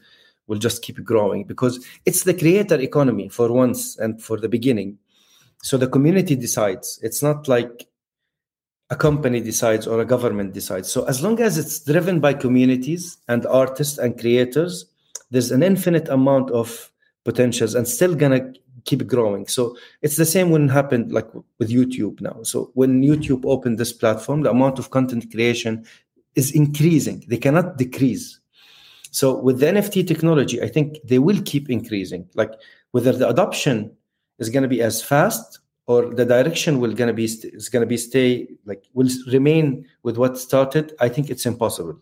will 0.48 0.58
just 0.58 0.82
keep 0.82 1.02
growing 1.02 1.44
because 1.44 1.84
it's 2.04 2.22
the 2.22 2.34
creator 2.34 2.78
economy 2.80 3.28
for 3.28 3.52
once 3.52 3.98
and 3.98 4.22
for 4.22 4.38
the 4.38 4.48
beginning. 4.48 4.96
So 5.62 5.76
the 5.76 5.88
community 5.88 6.36
decides. 6.36 7.00
It's 7.02 7.22
not 7.22 7.48
like 7.48 7.88
a 8.90 8.96
company 8.96 9.40
decides 9.40 9.86
or 9.86 10.00
a 10.00 10.04
government 10.04 10.52
decides. 10.52 10.88
So 10.90 11.04
as 11.06 11.22
long 11.22 11.40
as 11.40 11.58
it's 11.58 11.80
driven 11.80 12.20
by 12.20 12.34
communities 12.34 13.18
and 13.26 13.44
artists 13.46 13.98
and 13.98 14.18
creators, 14.18 14.86
there's 15.30 15.50
an 15.50 15.62
infinite 15.62 16.08
amount 16.08 16.50
of 16.52 16.92
potentials 17.24 17.74
and 17.74 17.88
still 17.88 18.14
gonna 18.14 18.52
keep 18.86 19.06
growing. 19.06 19.46
So 19.46 19.76
it's 20.02 20.16
the 20.16 20.24
same 20.24 20.50
when 20.50 20.64
it 20.64 20.72
happened 20.72 21.12
like 21.12 21.28
with 21.58 21.70
YouTube 21.70 22.20
now. 22.20 22.42
So 22.42 22.70
when 22.74 23.02
YouTube 23.02 23.44
opened 23.44 23.78
this 23.78 23.92
platform, 23.92 24.42
the 24.42 24.50
amount 24.50 24.78
of 24.78 24.90
content 24.90 25.30
creation 25.30 25.84
is 26.34 26.52
increasing. 26.52 27.24
They 27.28 27.38
cannot 27.38 27.76
decrease. 27.76 28.40
So 29.10 29.38
with 29.38 29.60
the 29.60 29.66
NFT 29.66 30.06
technology, 30.06 30.62
I 30.62 30.68
think 30.68 30.98
they 31.04 31.18
will 31.18 31.40
keep 31.42 31.70
increasing. 31.70 32.28
Like 32.34 32.52
whether 32.92 33.12
the 33.12 33.28
adoption 33.28 33.96
is 34.38 34.50
going 34.50 34.62
to 34.62 34.68
be 34.68 34.82
as 34.82 35.02
fast 35.02 35.60
or 35.86 36.12
the 36.14 36.24
direction 36.24 36.80
will 36.80 36.92
gonna 36.92 37.12
be 37.12 37.24
is 37.24 37.68
gonna 37.68 37.86
be 37.86 37.96
stay 37.96 38.48
like 38.64 38.84
will 38.94 39.08
remain 39.28 39.86
with 40.02 40.16
what 40.16 40.36
started 40.38 40.92
i 41.00 41.08
think 41.08 41.30
it's 41.30 41.46
impossible 41.46 41.96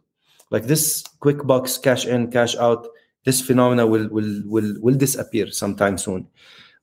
like 0.51 0.65
this 0.65 1.05
quick 1.21 1.47
box 1.47 1.79
cash 1.79 2.07
in 2.07 2.31
cash 2.31 2.57
out 2.57 2.87
this 3.25 3.41
phenomena 3.41 3.87
will 3.87 4.09
will 4.09 4.43
will 4.47 4.75
will 4.81 4.95
disappear 4.95 5.51
sometime 5.51 5.99
soon 5.99 6.27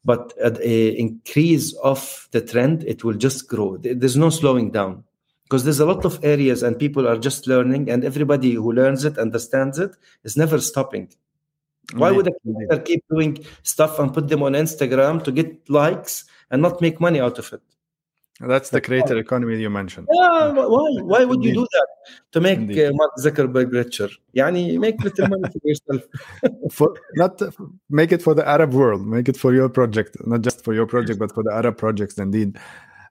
but 0.03 0.34
at 0.43 0.60
a 0.62 0.89
increase 0.98 1.74
of 1.84 2.27
the 2.31 2.41
trend 2.41 2.84
it 2.84 3.03
will 3.03 3.13
just 3.13 3.48
grow. 3.48 3.77
There's 3.77 4.17
no 4.17 4.29
slowing 4.29 4.72
down 4.72 5.03
because 5.43 5.63
there's 5.63 5.79
a 5.79 5.86
lot 5.86 6.05
of 6.05 6.20
areas 6.24 6.63
and 6.63 6.77
people 6.79 7.08
are 7.08 7.17
just 7.17 7.48
learning 7.48 7.89
and 7.89 8.03
everybody 8.03 8.53
who 8.53 8.72
learns 8.72 9.05
it 9.05 9.17
understands 9.17 9.79
it 9.79 9.91
is 10.24 10.38
never 10.38 10.60
stopping. 10.60 11.10
Why 11.93 12.12
would 12.12 12.27
a 12.27 12.31
creator 12.41 12.81
keep 12.84 13.03
doing 13.10 13.43
stuff 13.63 14.00
and 14.00 14.13
put 14.13 14.29
them 14.29 14.43
on 14.43 14.53
instagram 14.53 15.24
to 15.24 15.31
get 15.31 15.70
likes 15.70 16.25
and 16.51 16.62
not 16.62 16.81
make 16.81 17.00
money 17.00 17.20
out 17.20 17.39
of 17.39 17.51
it. 17.53 17.62
That's 18.48 18.69
the 18.69 18.81
creator 18.81 19.17
economy 19.17 19.60
you 19.62 19.69
mentioned. 19.69 20.07
Yeah, 20.12 20.51
why? 20.51 20.89
Why 21.12 21.25
would 21.25 21.43
you 21.43 21.53
do 21.53 21.67
that 21.71 21.88
to 22.31 22.41
make 22.41 22.60
uh, 22.77 22.91
Mark 22.93 23.12
Zuckerberg 23.19 23.71
richer? 23.71 24.10
Yani 24.36 24.79
make 24.79 25.01
little 25.03 25.27
money 25.27 25.43
for 25.51 25.67
yourself. 25.67 26.01
for 26.71 26.95
not 27.15 27.41
make 27.89 28.12
it 28.12 28.21
for 28.21 28.33
the 28.33 28.48
Arab 28.48 28.74
world. 28.74 29.05
Make 29.05 29.29
it 29.29 29.38
for 29.38 29.53
your 29.53 29.69
project, 29.69 30.15
not 30.25 30.41
just 30.41 30.63
for 30.63 30.74
your 30.74 30.88
project, 30.88 31.19
but 31.19 31.31
for 31.33 31.43
the 31.43 31.51
Arab 31.51 31.77
projects. 31.77 32.17
Indeed. 32.17 32.57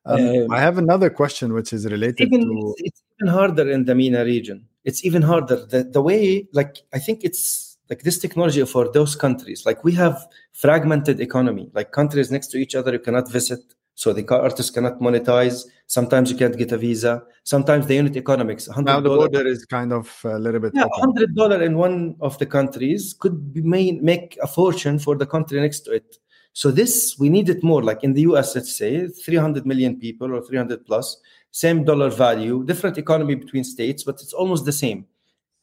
Um, 0.06 0.20
um, 0.20 0.50
I 0.50 0.60
have 0.60 0.78
another 0.78 1.10
question 1.10 1.52
which 1.52 1.72
is 1.72 1.84
related 1.86 2.32
even, 2.32 2.40
to. 2.40 2.74
It's 2.78 3.02
even 3.20 3.32
harder 3.32 3.70
in 3.70 3.84
the 3.84 3.94
MENA 3.94 4.24
region. 4.24 4.66
It's 4.84 5.04
even 5.04 5.22
harder. 5.22 5.66
The, 5.66 5.84
the 5.84 6.00
way, 6.00 6.48
like, 6.52 6.78
I 6.92 6.98
think 6.98 7.22
it's 7.22 7.70
like 7.90 8.02
this 8.02 8.18
technology 8.18 8.64
for 8.64 8.90
those 8.92 9.16
countries 9.16 9.66
like 9.66 9.82
we 9.82 9.92
have 9.92 10.24
fragmented 10.52 11.20
economy 11.20 11.68
like 11.74 11.90
countries 11.90 12.30
next 12.30 12.46
to 12.46 12.56
each 12.56 12.76
other 12.76 12.92
you 12.92 13.00
cannot 13.00 13.28
visit 13.28 13.58
so 14.00 14.14
the 14.14 14.26
artists 14.34 14.70
cannot 14.70 14.98
monetize. 14.98 15.66
Sometimes 15.86 16.30
you 16.30 16.36
can't 16.38 16.56
get 16.56 16.72
a 16.72 16.78
visa. 16.78 17.22
Sometimes 17.44 17.86
the 17.86 17.96
unit 17.96 18.16
economics 18.16 18.66
now 18.78 18.98
the 18.98 19.10
border 19.10 19.46
is 19.46 19.66
kind 19.66 19.92
of 19.92 20.18
uh, 20.24 20.36
a 20.36 20.38
little 20.38 20.58
bit 20.58 20.72
yeah, 20.74 20.86
hundred 20.94 21.34
dollar 21.34 21.62
in 21.62 21.76
one 21.76 22.16
of 22.22 22.38
the 22.38 22.46
countries 22.46 23.14
could 23.20 23.52
be 23.52 23.60
main, 23.60 24.02
make 24.02 24.38
a 24.42 24.46
fortune 24.46 24.98
for 24.98 25.16
the 25.16 25.26
country 25.26 25.60
next 25.60 25.80
to 25.80 25.90
it. 25.90 26.16
So 26.54 26.70
this 26.70 27.18
we 27.18 27.28
need 27.28 27.50
it 27.50 27.62
more. 27.62 27.82
Like 27.82 28.02
in 28.02 28.14
the 28.14 28.22
us 28.22 28.54
let's 28.54 28.74
say 28.74 29.06
300 29.06 29.66
million 29.66 30.00
people 30.00 30.34
or 30.34 30.40
300 30.40 30.86
plus 30.86 31.18
same 31.50 31.84
dollar 31.84 32.08
value 32.08 32.64
different 32.64 32.96
economy 32.96 33.34
between 33.34 33.64
states 33.64 34.02
but 34.02 34.14
it's 34.22 34.32
almost 34.32 34.64
the 34.64 34.72
same. 34.72 35.04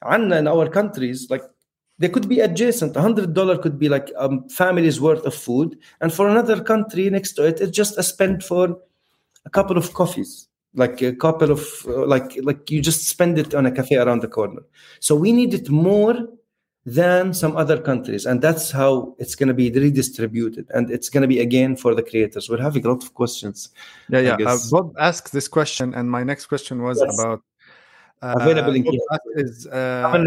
And 0.03 0.31
in 0.31 0.47
our 0.47 0.69
countries 0.69 1.27
like 1.31 1.41
they 1.99 2.09
could 2.09 2.29
be 2.29 2.39
adjacent. 2.39 2.95
A 2.95 3.01
hundred 3.01 3.33
dollar 3.33 3.57
could 3.57 3.79
be 3.79 3.89
like 3.89 4.11
a 4.17 4.29
family's 4.49 5.01
worth 5.01 5.25
of 5.25 5.33
food, 5.33 5.77
and 6.01 6.13
for 6.13 6.27
another 6.27 6.63
country 6.63 7.09
next 7.09 7.33
to 7.33 7.45
it, 7.45 7.59
it's 7.59 7.75
just 7.75 7.97
a 7.97 8.03
spend 8.03 8.43
for 8.43 8.77
a 9.45 9.49
couple 9.49 9.77
of 9.77 9.93
coffees, 9.93 10.47
like 10.75 11.01
a 11.01 11.13
couple 11.13 11.51
of 11.51 11.61
uh, 11.87 12.05
like 12.05 12.37
like 12.43 12.69
you 12.69 12.81
just 12.81 13.07
spend 13.07 13.39
it 13.39 13.55
on 13.55 13.65
a 13.65 13.71
cafe 13.71 13.95
around 13.95 14.21
the 14.21 14.27
corner. 14.27 14.61
So 14.99 15.15
we 15.15 15.31
need 15.31 15.53
it 15.53 15.69
more 15.69 16.27
than 16.85 17.33
some 17.33 17.57
other 17.57 17.81
countries, 17.81 18.25
and 18.25 18.41
that's 18.41 18.71
how 18.71 19.15
it's 19.17 19.35
going 19.35 19.47
to 19.47 19.53
be 19.53 19.71
redistributed, 19.71 20.67
and 20.69 20.89
it's 20.91 21.09
going 21.09 21.21
to 21.21 21.27
be 21.27 21.39
again 21.39 21.75
for 21.75 21.95
the 21.95 22.03
creators. 22.03 22.49
We're 22.49 22.61
having 22.61 22.85
a 22.85 22.89
lot 22.89 23.03
of 23.03 23.13
questions. 23.13 23.69
Yeah, 24.07 24.19
yeah. 24.19 24.37
Uh, 24.45 24.57
Bob 24.71 24.93
asked 24.97 25.33
this 25.33 25.47
question, 25.47 25.93
and 25.93 26.09
my 26.09 26.23
next 26.23 26.45
question 26.45 26.83
was 26.83 27.01
yes. 27.03 27.19
about 27.19 27.41
available 28.21 28.75
in 28.75 28.83
KSA. 28.83 29.19
Is, 29.35 29.67
uh, 29.67 30.23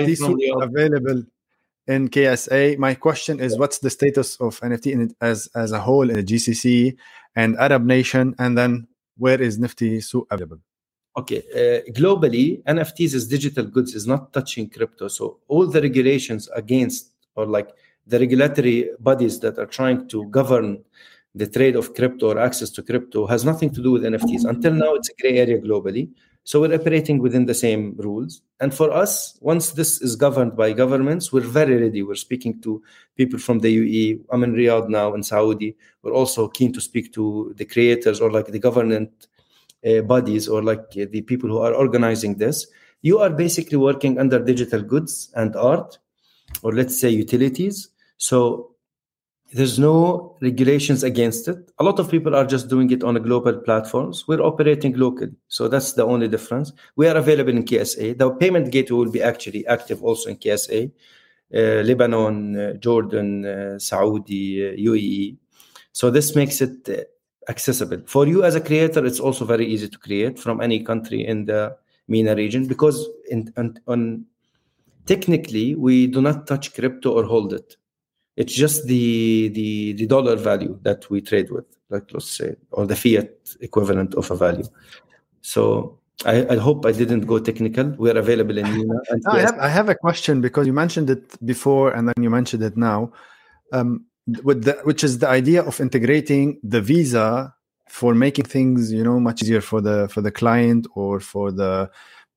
is 0.00 0.20
available 0.20 1.22
in 1.86 2.08
KSA. 2.08 2.78
My 2.78 2.94
question 2.94 3.40
is, 3.40 3.58
what's 3.58 3.78
the 3.78 3.90
status 3.90 4.36
of 4.36 4.60
NFT 4.60 4.92
in 4.92 5.00
it 5.02 5.12
as 5.20 5.48
as 5.54 5.72
a 5.72 5.80
whole 5.80 6.08
in 6.10 6.16
the 6.16 6.24
GCC 6.24 6.96
and 7.34 7.56
Arab 7.58 7.84
Nation, 7.84 8.34
and 8.38 8.56
then 8.56 8.86
where 9.18 9.40
is 9.40 9.58
Nifty 9.58 9.98
Souq 9.98 10.26
available? 10.30 10.58
Okay, 11.16 11.42
uh, 11.54 11.90
globally, 11.92 12.62
NFTs 12.64 13.14
as 13.14 13.26
digital 13.26 13.64
goods 13.64 13.94
is 13.94 14.06
not 14.06 14.32
touching 14.34 14.68
crypto. 14.68 15.08
So 15.08 15.38
all 15.48 15.66
the 15.66 15.80
regulations 15.80 16.48
against 16.54 17.12
or 17.36 17.46
like 17.46 17.70
the 18.06 18.18
regulatory 18.18 18.90
bodies 19.00 19.40
that 19.40 19.58
are 19.58 19.66
trying 19.66 20.08
to 20.08 20.26
govern 20.26 20.84
the 21.34 21.46
trade 21.46 21.76
of 21.76 21.94
crypto 21.94 22.32
or 22.32 22.38
access 22.38 22.70
to 22.70 22.82
crypto 22.82 23.26
has 23.26 23.44
nothing 23.44 23.70
to 23.70 23.82
do 23.82 23.92
with 23.92 24.02
NFTs. 24.02 24.44
Until 24.48 24.72
now, 24.72 24.94
it's 24.94 25.10
a 25.10 25.14
gray 25.20 25.38
area 25.38 25.58
globally. 25.58 26.10
So 26.46 26.60
we're 26.60 26.76
operating 26.76 27.18
within 27.18 27.46
the 27.46 27.54
same 27.54 27.96
rules. 27.98 28.40
And 28.60 28.72
for 28.72 28.92
us, 28.92 29.36
once 29.40 29.72
this 29.72 30.00
is 30.00 30.14
governed 30.14 30.56
by 30.56 30.72
governments, 30.74 31.32
we're 31.32 31.40
very 31.40 31.74
ready. 31.74 32.04
We're 32.04 32.14
speaking 32.14 32.60
to 32.62 32.80
people 33.16 33.40
from 33.40 33.58
the 33.58 33.76
UAE. 33.76 34.20
I'm 34.30 34.44
in 34.44 34.54
Riyadh 34.54 34.88
now 34.88 35.12
in 35.14 35.24
Saudi. 35.24 35.76
We're 36.02 36.12
also 36.12 36.46
keen 36.46 36.72
to 36.74 36.80
speak 36.80 37.12
to 37.14 37.52
the 37.56 37.64
creators 37.64 38.20
or 38.20 38.30
like 38.30 38.46
the 38.46 38.60
government 38.60 39.26
uh, 39.84 40.02
bodies 40.02 40.46
or 40.46 40.62
like 40.62 40.84
uh, 40.96 41.06
the 41.10 41.22
people 41.22 41.50
who 41.50 41.58
are 41.58 41.74
organizing 41.74 42.36
this. 42.36 42.68
You 43.02 43.18
are 43.18 43.30
basically 43.30 43.78
working 43.78 44.20
under 44.20 44.38
digital 44.38 44.82
goods 44.82 45.32
and 45.34 45.56
art, 45.56 45.98
or 46.62 46.72
let's 46.72 46.96
say 46.96 47.10
utilities. 47.10 47.88
So 48.18 48.75
there's 49.52 49.78
no 49.78 50.36
regulations 50.40 51.02
against 51.02 51.48
it. 51.48 51.70
A 51.78 51.84
lot 51.84 51.98
of 51.98 52.10
people 52.10 52.34
are 52.34 52.44
just 52.44 52.68
doing 52.68 52.90
it 52.90 53.04
on 53.04 53.14
global 53.22 53.54
platforms. 53.54 54.26
We're 54.26 54.42
operating 54.42 54.96
locally, 54.96 55.36
so 55.48 55.68
that's 55.68 55.92
the 55.92 56.04
only 56.04 56.28
difference. 56.28 56.72
We 56.96 57.06
are 57.08 57.16
available 57.16 57.50
in 57.50 57.64
KSA. 57.64 58.18
The 58.18 58.30
payment 58.32 58.72
gateway 58.72 58.98
will 58.98 59.12
be 59.12 59.22
actually 59.22 59.66
active 59.66 60.02
also 60.02 60.30
in 60.30 60.36
KSA, 60.36 60.90
uh, 61.54 61.58
Lebanon, 61.58 62.58
uh, 62.58 62.72
Jordan, 62.74 63.44
uh, 63.46 63.78
Saudi, 63.78 64.58
UAE. 64.84 65.34
Uh, 65.34 65.36
so 65.92 66.10
this 66.10 66.34
makes 66.34 66.60
it 66.60 66.88
uh, 66.88 67.02
accessible 67.48 68.02
for 68.06 68.26
you 68.26 68.42
as 68.42 68.56
a 68.56 68.60
creator. 68.60 69.06
It's 69.06 69.20
also 69.20 69.44
very 69.44 69.66
easy 69.66 69.88
to 69.88 69.98
create 69.98 70.38
from 70.40 70.60
any 70.60 70.82
country 70.82 71.24
in 71.24 71.44
the 71.44 71.76
MENA 72.08 72.34
region 72.34 72.66
because 72.66 73.08
in, 73.30 73.52
on, 73.56 73.78
on 73.86 74.26
technically 75.06 75.74
we 75.74 76.08
do 76.08 76.20
not 76.20 76.46
touch 76.46 76.74
crypto 76.74 77.12
or 77.12 77.24
hold 77.24 77.52
it 77.52 77.76
it's 78.36 78.54
just 78.54 78.86
the 78.86 79.48
the 79.48 79.92
the 79.94 80.06
dollar 80.06 80.36
value 80.36 80.78
that 80.82 81.08
we 81.10 81.20
trade 81.20 81.50
with, 81.50 81.64
like 81.90 82.12
let's 82.12 82.30
say, 82.30 82.56
or 82.70 82.86
the 82.86 82.96
fiat 82.96 83.30
equivalent 83.60 84.14
of 84.14 84.30
a 84.30 84.36
value. 84.36 84.64
So 85.40 85.98
I, 86.24 86.46
I 86.54 86.56
hope 86.56 86.86
I 86.86 86.92
didn't 86.92 87.22
go 87.22 87.38
technical. 87.38 87.94
We're 87.98 88.16
available 88.16 88.58
in 88.58 88.64
MENA. 88.64 89.00
no, 89.10 89.32
I, 89.32 89.40
have, 89.40 89.58
I 89.58 89.68
have 89.68 89.88
a 89.88 89.94
question 89.94 90.40
because 90.40 90.66
you 90.66 90.72
mentioned 90.72 91.10
it 91.10 91.44
before 91.44 91.92
and 91.92 92.08
then 92.08 92.14
you 92.20 92.30
mentioned 92.30 92.62
it 92.62 92.76
now. 92.76 93.12
Um, 93.72 94.06
with 94.42 94.64
the, 94.64 94.72
which 94.84 95.04
is 95.04 95.18
the 95.18 95.28
idea 95.28 95.62
of 95.62 95.80
integrating 95.80 96.58
the 96.62 96.80
visa 96.80 97.54
for 97.88 98.14
making 98.14 98.44
things 98.44 98.92
you 98.92 99.04
know 99.04 99.20
much 99.20 99.42
easier 99.42 99.60
for 99.60 99.80
the 99.80 100.08
for 100.08 100.20
the 100.20 100.32
client 100.32 100.86
or 100.94 101.20
for 101.20 101.52
the 101.52 101.88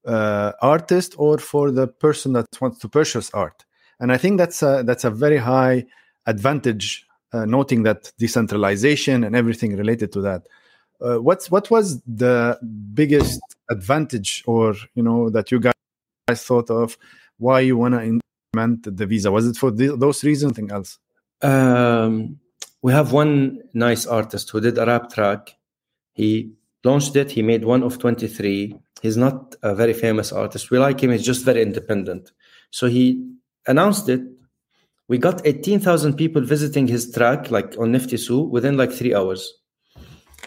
uh, 0.06 0.52
artist 0.62 1.16
or 1.18 1.38
for 1.40 1.72
the 1.72 1.88
person 1.88 2.34
that 2.34 2.46
wants 2.62 2.78
to 2.80 2.88
purchase 2.88 3.32
art 3.34 3.66
and 4.00 4.12
I 4.12 4.18
think 4.18 4.38
that's 4.38 4.62
a, 4.62 4.84
that's 4.86 5.04
a 5.04 5.10
very 5.10 5.38
high 5.38 5.86
advantage, 6.26 7.06
uh, 7.34 7.46
noting 7.46 7.84
that 7.84 8.12
decentralization 8.18 9.24
and 9.24 9.36
everything 9.36 9.76
related 9.76 10.12
to 10.14 10.22
that. 10.22 10.48
Uh, 11.02 11.16
what's 11.16 11.50
what 11.50 11.72
was 11.72 12.02
the 12.02 12.60
biggest 12.94 13.40
advantage, 13.70 14.44
or 14.46 14.76
you 14.96 15.04
know, 15.04 15.30
that 15.30 15.52
you 15.52 15.60
guys 15.60 15.74
thought 16.44 16.70
of 16.70 16.98
why 17.38 17.62
you 17.62 17.78
want 17.78 17.94
to 17.94 18.20
implement 18.54 18.98
the 18.98 19.06
visa? 19.06 19.32
Was 19.32 19.48
it 19.48 19.56
for 19.56 19.72
the, 19.72 19.96
those 19.96 20.24
reasons? 20.24 20.52
Or 20.52 20.62
anything 20.62 20.76
else? 20.76 21.00
Um, 21.42 22.40
we 22.82 22.92
have 22.92 23.14
one 23.14 23.62
nice 23.74 24.06
artist 24.06 24.50
who 24.50 24.60
did 24.60 24.78
a 24.78 24.86
rap 24.86 25.10
track. 25.14 25.56
He 26.14 26.52
launched 26.84 27.16
it. 27.16 27.32
He 27.32 27.42
made 27.42 27.64
one 27.64 27.82
of 27.82 27.98
twenty 27.98 28.28
three. 28.28 28.76
He's 29.02 29.16
not 29.16 29.56
a 29.64 29.74
very 29.74 29.94
famous 29.94 30.34
artist. 30.34 30.70
We 30.70 30.80
like 30.80 31.00
him. 31.02 31.12
He's 31.12 31.26
just 31.26 31.46
very 31.46 31.62
independent. 31.62 32.32
So 32.72 32.88
he 32.88 33.26
announced 33.70 34.10
it, 34.10 34.22
we 35.08 35.18
got 35.18 35.46
18,000 35.46 36.16
people 36.16 36.42
visiting 36.42 36.88
his 36.88 37.12
track, 37.12 37.50
like 37.50 37.78
on 37.80 37.92
Nifty 37.92 38.18
Souq, 38.18 38.50
within 38.50 38.78
like 38.78 38.92
three 38.92 39.16
hours. 39.16 39.54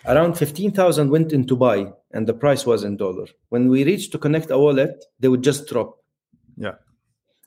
Around 0.06 0.34
15,000 0.34 1.10
went 1.10 1.32
into 1.32 1.56
buy, 1.56 1.92
and 2.12 2.26
the 2.26 2.34
price 2.34 2.66
was 2.66 2.84
in 2.84 2.96
dollar. 2.96 3.26
When 3.48 3.68
we 3.68 3.84
reached 3.84 4.12
to 4.12 4.18
connect 4.18 4.50
a 4.50 4.58
wallet, 4.58 5.04
they 5.20 5.28
would 5.28 5.42
just 5.42 5.68
drop. 5.68 5.98
Yeah. 6.56 6.74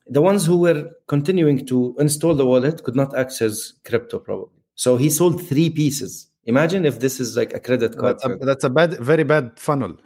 The 0.07 0.21
ones 0.21 0.45
who 0.45 0.57
were 0.57 0.91
continuing 1.07 1.65
to 1.67 1.95
install 1.99 2.35
the 2.35 2.45
wallet 2.45 2.83
could 2.83 2.95
not 2.95 3.15
access 3.17 3.73
crypto, 3.83 4.19
probably. 4.19 4.61
So 4.75 4.97
he 4.97 5.09
sold 5.09 5.45
three 5.47 5.69
pieces. 5.69 6.27
Imagine 6.45 6.85
if 6.85 6.99
this 6.99 7.19
is 7.19 7.35
like 7.35 7.53
a 7.53 7.59
credit 7.59 7.97
card. 7.97 8.19
That's 8.21 8.25
a, 8.25 8.45
that's 8.45 8.63
a 8.63 8.69
bad, 8.69 8.99
very 8.99 9.23
bad 9.23 9.59
funnel. 9.59 9.97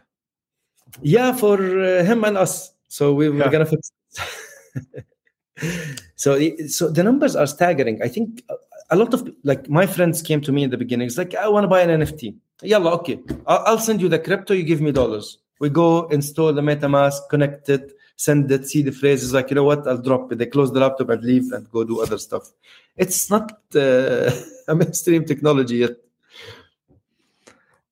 Yeah, 1.01 1.33
for 1.33 1.55
uh, 1.55 2.03
him 2.03 2.23
and 2.23 2.37
us. 2.37 2.71
So 2.87 3.13
we 3.13 3.29
were 3.29 3.49
gonna 3.49 3.65
fix. 3.65 3.91
so 6.15 6.39
so 6.67 6.89
the 6.89 7.03
numbers 7.03 7.35
are 7.35 7.47
staggering. 7.47 8.01
I 8.01 8.07
think 8.07 8.43
a 8.89 8.95
lot 8.95 9.13
of 9.13 9.29
like 9.43 9.69
my 9.69 9.85
friends 9.85 10.21
came 10.21 10.41
to 10.41 10.51
me 10.51 10.63
in 10.63 10.69
the 10.69 10.77
beginning. 10.77 11.07
It's 11.07 11.17
like 11.17 11.35
i 11.35 11.47
want 11.47 11.63
to 11.63 11.67
buy 11.67 11.81
an 11.81 12.01
nft 12.01 12.35
yeah 12.61 12.77
okay. 12.77 13.19
I'll 13.47 13.79
send 13.79 14.01
you 14.01 14.09
the 14.09 14.19
crypto 14.19 14.53
you 14.53 14.63
give 14.63 14.81
me 14.81 14.91
dollars. 14.91 15.37
We 15.59 15.69
go 15.69 16.07
install 16.07 16.53
the 16.53 16.61
metamask 16.61 17.19
connect 17.29 17.69
it 17.69 17.93
send 18.15 18.51
it 18.51 18.67
see 18.67 18.81
the 18.81 18.91
phrases 18.91 19.33
like 19.33 19.49
you 19.49 19.55
know 19.55 19.63
what? 19.63 19.87
I'll 19.87 20.01
drop 20.01 20.31
it. 20.31 20.37
They 20.37 20.45
close 20.45 20.71
the 20.73 20.79
laptop 20.79 21.09
and 21.09 21.23
leave 21.23 21.51
and 21.51 21.69
go 21.71 21.83
do 21.83 22.01
other 22.01 22.17
stuff. 22.17 22.51
It's 22.97 23.29
not 23.29 23.51
uh, 23.75 24.31
a 24.67 24.75
mainstream 24.75 25.25
technology 25.25 25.77
yet. 25.77 25.95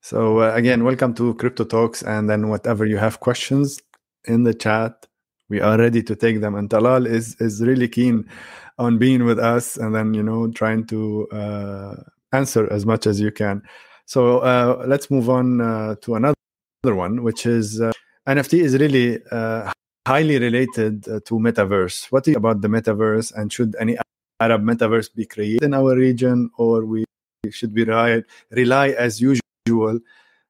So 0.01 0.39
uh, 0.39 0.53
again 0.53 0.83
welcome 0.83 1.13
to 1.15 1.33
crypto 1.35 1.65
talks 1.65 2.01
and 2.01 2.29
then 2.29 2.49
whatever 2.49 2.85
you 2.85 2.97
have 2.97 3.19
questions 3.19 3.81
in 4.25 4.43
the 4.43 4.53
chat 4.53 5.06
we 5.49 5.61
are 5.61 5.77
ready 5.77 6.03
to 6.03 6.15
take 6.15 6.41
them. 6.41 6.55
And 6.55 6.69
talal 6.69 7.07
is 7.07 7.35
is 7.39 7.61
really 7.61 7.87
keen 7.87 8.29
on 8.77 8.97
being 8.97 9.25
with 9.25 9.39
us 9.39 9.77
and 9.77 9.95
then 9.95 10.13
you 10.13 10.23
know 10.23 10.51
trying 10.51 10.85
to 10.87 11.27
uh, 11.29 11.95
answer 12.33 12.71
as 12.71 12.85
much 12.85 13.07
as 13.07 13.19
you 13.19 13.31
can. 13.31 13.61
So 14.05 14.39
uh, 14.39 14.83
let's 14.87 15.09
move 15.11 15.29
on 15.29 15.61
uh, 15.61 15.95
to 16.01 16.15
another 16.15 16.35
one 16.83 17.23
which 17.23 17.45
is 17.45 17.81
uh, 17.81 17.91
nft 18.27 18.53
is 18.53 18.77
really 18.77 19.19
uh, 19.31 19.71
highly 20.07 20.39
related 20.39 21.07
uh, 21.09 21.19
to 21.25 21.35
metaverse. 21.35 22.11
What 22.11 22.23
do 22.23 22.31
you 22.31 22.37
about 22.37 22.61
the 22.61 22.67
metaverse 22.67 23.33
and 23.35 23.51
should 23.51 23.75
any 23.79 23.97
arab 24.39 24.63
metaverse 24.63 25.13
be 25.13 25.25
created 25.25 25.63
in 25.63 25.73
our 25.73 25.95
region 25.95 26.49
or 26.57 26.85
we 26.85 27.03
should 27.49 27.73
we 27.73 27.83
rely, 27.83 28.23
rely 28.51 28.89
as 28.89 29.19
usual 29.19 29.99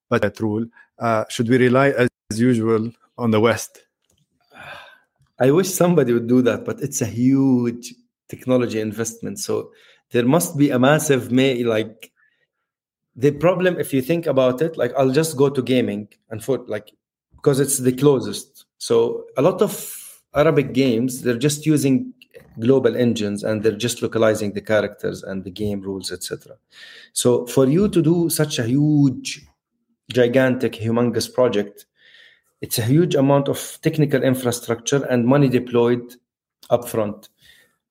but 0.09 0.21
that 0.21 0.39
rule 0.39 0.65
should 1.29 1.47
we 1.47 1.57
rely 1.57 1.89
as 1.89 2.09
usual 2.35 2.91
on 3.17 3.31
the 3.31 3.39
west 3.39 3.86
I 5.39 5.51
wish 5.51 5.69
somebody 5.69 6.13
would 6.13 6.27
do 6.27 6.41
that, 6.43 6.65
but 6.65 6.81
it's 6.81 7.01
a 7.01 7.05
huge 7.05 7.93
technology 8.27 8.79
investment. 8.79 9.39
So 9.39 9.71
there 10.11 10.25
must 10.25 10.57
be 10.57 10.69
a 10.69 10.79
massive 10.79 11.31
may 11.31 11.63
like 11.63 12.11
the 13.17 13.31
problem 13.31 13.79
if 13.79 13.93
you 13.93 14.01
think 14.01 14.27
about 14.27 14.61
it 14.61 14.77
like 14.77 14.93
i'll 14.95 15.11
just 15.11 15.35
go 15.35 15.49
to 15.49 15.61
gaming 15.61 16.07
and 16.29 16.43
for 16.43 16.59
like 16.67 16.93
because 17.35 17.59
it's 17.59 17.79
the 17.79 17.91
closest 17.91 18.65
so 18.77 19.25
a 19.37 19.41
lot 19.41 19.61
of 19.61 19.73
arabic 20.35 20.73
games 20.73 21.23
they're 21.23 21.37
just 21.37 21.65
using 21.65 22.13
global 22.59 22.95
engines 22.95 23.43
and 23.43 23.63
they're 23.63 23.83
just 23.87 24.01
localizing 24.01 24.53
the 24.53 24.61
characters 24.61 25.23
and 25.23 25.43
the 25.43 25.51
game 25.51 25.81
rules 25.81 26.11
etc 26.11 26.55
so 27.11 27.45
for 27.47 27.67
you 27.67 27.89
to 27.89 28.01
do 28.01 28.29
such 28.29 28.59
a 28.59 28.63
huge 28.63 29.45
gigantic 30.11 30.73
humongous 30.73 31.31
project 31.33 31.86
it's 32.61 32.77
a 32.77 32.83
huge 32.83 33.15
amount 33.15 33.47
of 33.47 33.79
technical 33.81 34.23
infrastructure 34.23 35.03
and 35.05 35.25
money 35.25 35.49
deployed 35.49 36.15
upfront. 36.71 37.29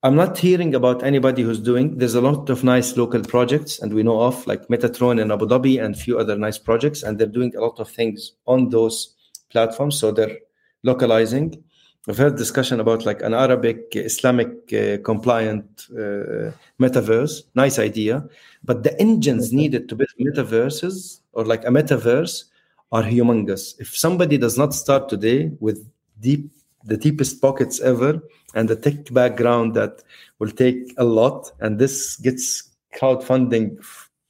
I'm 0.03 0.15
not 0.15 0.37
hearing 0.37 0.75
about 0.75 1.03
anybody 1.03 1.41
who's 1.41 1.59
doing. 1.59 1.97
There's 1.97 2.13
a 2.13 2.21
lot 2.21 2.49
of 2.49 2.63
nice 2.63 2.95
local 2.97 3.23
projects, 3.23 3.79
and 3.79 3.93
we 3.93 4.03
know 4.03 4.21
of 4.21 4.45
like 4.45 4.67
Metatron 4.67 5.19
in 5.19 5.31
Abu 5.31 5.47
Dhabi 5.47 5.83
and 5.83 5.95
a 5.95 5.97
few 5.97 6.19
other 6.19 6.37
nice 6.37 6.57
projects, 6.57 7.01
and 7.01 7.17
they're 7.17 7.27
doing 7.27 7.55
a 7.55 7.61
lot 7.61 7.79
of 7.79 7.89
things 7.89 8.33
on 8.45 8.69
those 8.69 9.15
platforms. 9.49 9.99
So 9.99 10.11
they're 10.11 10.37
localizing. 10.83 11.63
I've 12.07 12.17
heard 12.17 12.37
discussion 12.37 12.79
about 12.79 13.05
like 13.05 13.21
an 13.21 13.33
Arabic 13.33 13.87
Islamic 13.95 14.49
uh, 14.71 14.97
compliant 15.03 15.87
uh, 15.91 16.51
metaverse. 16.79 17.41
Nice 17.55 17.79
idea, 17.79 18.23
but 18.63 18.83
the 18.83 18.97
engines 19.01 19.51
needed 19.51 19.89
to 19.89 19.95
build 19.95 20.09
metaverses 20.21 21.21
or 21.33 21.43
like 21.43 21.65
a 21.65 21.69
metaverse 21.69 22.43
are 22.91 23.03
humongous. 23.03 23.75
If 23.79 23.95
somebody 23.95 24.37
does 24.37 24.57
not 24.57 24.73
start 24.73 25.09
today 25.09 25.51
with 25.59 25.89
deep 26.19 26.51
the 26.83 26.97
deepest 26.97 27.41
pockets 27.41 27.81
ever 27.81 28.21
and 28.55 28.69
the 28.69 28.75
tech 28.75 29.11
background 29.13 29.73
that 29.73 30.03
will 30.39 30.51
take 30.51 30.93
a 30.97 31.03
lot, 31.03 31.51
and 31.59 31.77
this 31.77 32.15
gets 32.15 32.69
crowdfunding 32.95 33.83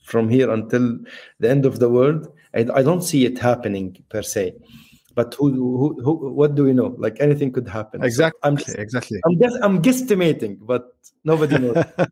from 0.03 0.27
here 0.29 0.49
until 0.51 0.97
the 1.39 1.49
end 1.49 1.65
of 1.65 1.79
the 1.79 1.89
world, 1.89 2.31
I, 2.55 2.65
I 2.73 2.81
don't 2.81 3.03
see 3.03 3.25
it 3.25 3.37
happening 3.37 4.03
per 4.09 4.21
se. 4.21 4.55
But 5.13 5.33
who, 5.35 5.51
who, 5.51 6.01
who, 6.01 6.33
what 6.33 6.55
do 6.55 6.63
we 6.63 6.73
know? 6.73 6.95
Like 6.97 7.17
anything 7.19 7.51
could 7.51 7.67
happen. 7.67 8.03
Exactly. 8.03 8.39
So 8.43 8.47
I'm 8.47 8.57
just, 8.57 8.75
exactly. 8.75 9.19
I'm 9.25 9.37
guess, 9.37 9.53
I'm 9.61 9.81
guesstimating, 9.81 10.57
but 10.61 10.95
nobody 11.23 11.57
knows. 11.57 11.83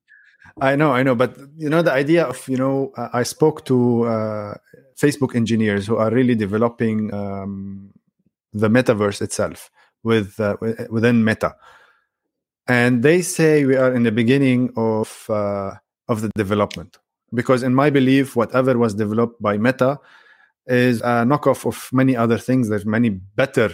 I 0.61 0.75
know, 0.75 0.91
I 0.91 1.03
know, 1.03 1.15
but 1.15 1.37
you 1.57 1.69
know 1.69 1.81
the 1.81 1.91
idea 1.91 2.23
of 2.25 2.47
you 2.47 2.57
know 2.57 2.91
I 2.97 3.23
spoke 3.23 3.65
to 3.65 4.03
uh, 4.05 4.53
Facebook 4.97 5.35
engineers 5.35 5.85
who 5.85 5.97
are 5.97 6.11
really 6.11 6.35
developing 6.35 7.13
um, 7.13 7.91
the 8.53 8.69
metaverse 8.69 9.21
itself 9.21 9.69
with 10.03 10.39
uh, 10.39 10.55
within 10.89 11.25
Meta, 11.25 11.55
and 12.67 13.03
they 13.03 13.21
say 13.21 13.65
we 13.65 13.75
are 13.75 13.93
in 13.93 14.03
the 14.03 14.11
beginning 14.13 14.71
of 14.77 15.25
uh, 15.29 15.73
of 16.07 16.21
the 16.21 16.29
development. 16.35 16.97
because 17.33 17.63
in 17.63 17.75
my 17.75 17.89
belief 17.89 18.35
whatever 18.35 18.77
was 18.77 18.93
developed 18.93 19.41
by 19.41 19.57
meta 19.57 19.99
is 20.67 21.01
a 21.01 21.23
knockoff 21.25 21.65
of 21.65 21.89
many 21.91 22.15
other 22.15 22.37
things 22.37 22.69
there's 22.69 22.85
many 22.85 23.09
better 23.09 23.69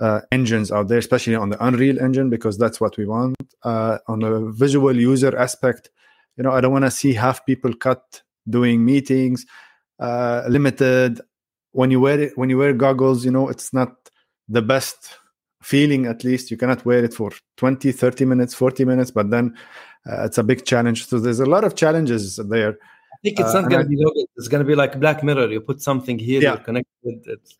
uh, 0.00 0.20
engines 0.32 0.70
out 0.72 0.88
there 0.88 0.98
especially 0.98 1.34
on 1.34 1.50
the 1.50 1.64
unreal 1.64 1.98
engine 2.00 2.30
because 2.30 2.56
that's 2.56 2.80
what 2.80 2.96
we 2.96 3.06
want 3.06 3.36
uh, 3.64 3.98
on 4.08 4.20
the 4.20 4.50
visual 4.52 4.96
user 4.96 5.36
aspect 5.36 5.90
you 6.40 6.44
know 6.44 6.52
i 6.52 6.60
don't 6.60 6.72
want 6.72 6.86
to 6.86 6.90
see 6.90 7.12
half 7.12 7.44
people 7.44 7.72
cut 7.74 8.22
doing 8.48 8.82
meetings 8.84 9.44
uh, 10.00 10.44
limited. 10.48 11.20
When 11.72 11.90
you 11.92 12.00
wear 12.00 12.18
it 12.18 12.36
when 12.36 12.50
you 12.50 12.58
wear 12.58 12.72
goggles 12.72 13.24
you 13.24 13.30
know 13.30 13.48
it's 13.48 13.72
not 13.72 13.92
the 14.48 14.62
best 14.62 15.18
feeling 15.62 16.06
at 16.06 16.24
least. 16.24 16.50
You 16.50 16.56
cannot 16.56 16.84
wear 16.84 17.04
it 17.04 17.14
for 17.14 17.30
20 17.58 17.92
30 17.92 18.24
minutes 18.24 18.54
40 18.54 18.84
minutes 18.84 19.10
but 19.12 19.30
then 19.30 19.56
uh, 20.10 20.24
it's 20.24 20.38
a 20.38 20.42
big 20.42 20.64
challenge. 20.64 21.06
So 21.06 21.20
there's 21.20 21.38
a 21.38 21.46
lot 21.46 21.62
of 21.62 21.76
challenges 21.76 22.36
there 22.36 22.70
i 23.12 23.16
think 23.22 23.38
it's 23.38 23.54
not 23.54 23.66
uh, 23.66 23.68
going 23.68 23.82
to 23.82 23.88
be 23.88 24.26
it's 24.36 24.48
going 24.48 24.64
to 24.64 24.66
be 24.66 24.74
like 24.74 24.98
black 24.98 25.22
mirror. 25.22 25.46
You 25.48 25.60
put 25.60 25.80
something 25.80 26.18
here 26.18 26.40
yeah. 26.40 26.54
you're 26.54 26.64
connected 26.64 27.22
it's... 27.26 27.58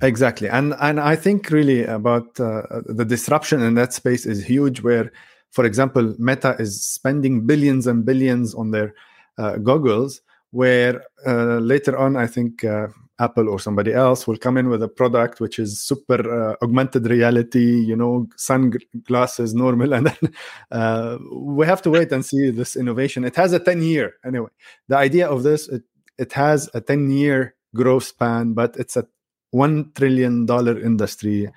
exactly. 0.00 0.48
And 0.48 0.74
and 0.80 0.98
i 0.98 1.14
think 1.14 1.50
really 1.50 1.84
about 1.84 2.40
uh, 2.40 2.62
the 2.86 3.04
disruption 3.04 3.60
in 3.62 3.74
that 3.74 3.92
space 3.92 4.26
is 4.26 4.42
huge 4.42 4.80
where 4.80 5.12
for 5.52 5.64
example 5.64 6.14
meta 6.18 6.56
is 6.58 6.84
spending 6.84 7.46
billions 7.46 7.86
and 7.86 8.04
billions 8.04 8.54
on 8.54 8.72
their 8.72 8.94
uh, 9.38 9.56
goggles 9.58 10.20
where 10.50 11.04
uh, 11.26 11.58
later 11.58 11.96
on 11.96 12.16
i 12.16 12.26
think 12.26 12.64
uh, 12.64 12.88
Apple 13.22 13.48
or 13.48 13.58
somebody 13.60 13.92
else 13.92 14.26
will 14.26 14.36
come 14.36 14.56
in 14.56 14.68
with 14.68 14.82
a 14.82 14.88
product 14.88 15.40
which 15.40 15.58
is 15.58 15.80
super 15.80 16.20
uh, 16.20 16.56
augmented 16.62 17.06
reality, 17.06 17.80
you 17.80 17.94
know, 17.94 18.26
sunglasses, 18.36 19.54
normal, 19.54 19.92
and 19.94 20.06
then 20.08 20.34
uh, 20.72 21.18
we 21.32 21.64
have 21.66 21.82
to 21.82 21.90
wait 21.90 22.10
and 22.10 22.24
see 22.24 22.50
this 22.50 22.74
innovation. 22.74 23.24
It 23.24 23.36
has 23.36 23.52
a 23.52 23.60
10 23.60 23.82
year 23.82 24.14
anyway. 24.24 24.50
The 24.88 24.96
idea 24.96 25.28
of 25.28 25.42
this, 25.44 25.68
it, 25.68 25.82
it 26.18 26.32
has 26.32 26.68
a 26.74 26.80
10 26.80 27.10
year 27.10 27.54
growth 27.74 28.04
span, 28.04 28.54
but 28.54 28.76
it's 28.76 28.96
a 28.96 29.06
one 29.50 29.92
trillion 29.94 30.46
dollar 30.46 30.78
industry, 30.78 31.50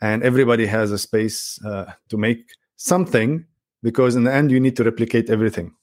and 0.00 0.22
everybody 0.22 0.66
has 0.66 0.90
a 0.90 0.98
space 0.98 1.58
uh, 1.64 1.92
to 2.08 2.16
make 2.16 2.50
something 2.78 3.44
because 3.82 4.16
in 4.16 4.24
the 4.24 4.32
end 4.32 4.50
you 4.50 4.58
need 4.58 4.76
to 4.76 4.84
replicate 4.84 5.28
everything. 5.28 5.74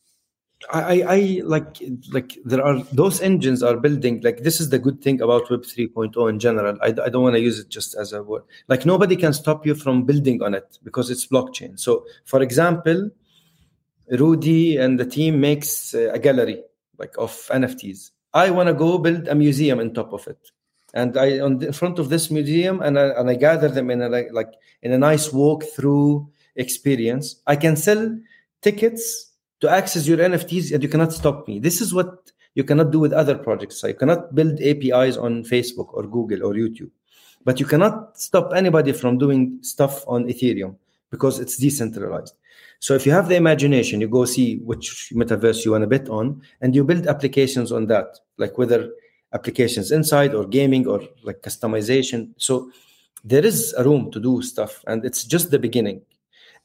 I, 0.71 1.03
I 1.07 1.41
like 1.43 1.77
like 2.11 2.37
there 2.43 2.65
are 2.65 2.81
those 2.91 3.21
engines 3.21 3.61
are 3.61 3.77
building 3.77 4.21
like 4.21 4.41
this 4.41 4.59
is 4.59 4.69
the 4.69 4.79
good 4.79 5.01
thing 5.01 5.21
about 5.21 5.51
web 5.51 5.61
3.0 5.61 6.29
in 6.29 6.39
general. 6.39 6.77
I, 6.81 6.87
I 6.87 7.09
don't 7.09 7.21
want 7.21 7.35
to 7.35 7.41
use 7.41 7.59
it 7.59 7.69
just 7.69 7.93
as 7.93 8.13
a 8.13 8.23
word. 8.23 8.43
Like 8.67 8.85
nobody 8.85 9.15
can 9.15 9.33
stop 9.33 9.65
you 9.65 9.75
from 9.75 10.05
building 10.05 10.41
on 10.41 10.55
it 10.55 10.79
because 10.81 11.11
it's 11.11 11.27
blockchain. 11.27 11.77
So 11.79 12.05
for 12.23 12.41
example 12.41 13.11
rudy 14.09 14.77
and 14.77 14.99
the 14.99 15.05
team 15.05 15.39
makes 15.39 15.93
a 15.93 16.19
gallery 16.19 16.61
like 16.99 17.17
of 17.17 17.31
nfts 17.51 18.11
i 18.35 18.51
want 18.51 18.67
to 18.67 18.73
go 18.73 18.99
build 18.99 19.27
a 19.27 19.35
museum 19.35 19.79
on 19.79 19.93
top 19.93 20.13
of 20.13 20.27
it. 20.27 20.37
And 20.93 21.17
i 21.17 21.39
on 21.39 21.57
the 21.57 21.73
front 21.73 21.99
of 21.99 22.09
this 22.09 22.31
museum 22.31 22.81
and 22.81 22.97
I, 22.97 23.07
and 23.19 23.29
I 23.29 23.35
gather 23.35 23.67
them 23.67 23.89
in 23.89 24.01
a 24.01 24.07
like, 24.07 24.29
like 24.31 24.53
in 24.81 24.93
a 24.93 24.97
nice 24.97 25.33
walk 25.33 25.63
through 25.63 26.29
experience 26.55 27.41
i 27.47 27.55
can 27.55 27.75
sell 27.75 28.17
tickets 28.61 29.31
to 29.61 29.69
access 29.69 30.07
your 30.07 30.17
NFTs 30.17 30.73
and 30.73 30.83
you 30.83 30.89
cannot 30.89 31.13
stop 31.13 31.47
me. 31.47 31.59
This 31.59 31.81
is 31.81 31.93
what 31.93 32.31
you 32.55 32.63
cannot 32.63 32.91
do 32.91 32.99
with 32.99 33.13
other 33.13 33.37
projects. 33.37 33.77
So 33.79 33.87
you 33.87 33.93
cannot 33.93 34.33
build 34.35 34.61
APIs 34.61 35.17
on 35.17 35.43
Facebook 35.43 35.93
or 35.93 36.03
Google 36.03 36.43
or 36.45 36.53
YouTube, 36.53 36.91
but 37.43 37.59
you 37.59 37.65
cannot 37.65 38.17
stop 38.19 38.51
anybody 38.55 38.91
from 38.91 39.17
doing 39.17 39.59
stuff 39.61 40.03
on 40.07 40.25
Ethereum 40.25 40.75
because 41.11 41.39
it's 41.39 41.57
decentralized. 41.57 42.35
So 42.79 42.93
if 42.93 43.05
you 43.05 43.11
have 43.11 43.29
the 43.29 43.35
imagination, 43.35 44.01
you 44.01 44.07
go 44.07 44.25
see 44.25 44.57
which 44.57 45.11
metaverse 45.13 45.63
you 45.63 45.71
want 45.71 45.83
to 45.83 45.87
bet 45.87 46.09
on, 46.09 46.41
and 46.61 46.75
you 46.75 46.83
build 46.83 47.07
applications 47.07 47.71
on 47.71 47.87
that, 47.87 48.19
like 48.37 48.57
whether 48.57 48.91
applications 49.33 49.91
inside 49.91 50.33
or 50.33 50.45
gaming 50.45 50.85
or 50.87 51.01
like 51.23 51.41
customization. 51.41 52.33
So 52.37 52.69
there 53.23 53.45
is 53.45 53.73
a 53.77 53.83
room 53.83 54.11
to 54.11 54.19
do 54.19 54.41
stuff, 54.41 54.83
and 54.87 55.05
it's 55.05 55.23
just 55.23 55.51
the 55.51 55.59
beginning. 55.59 56.01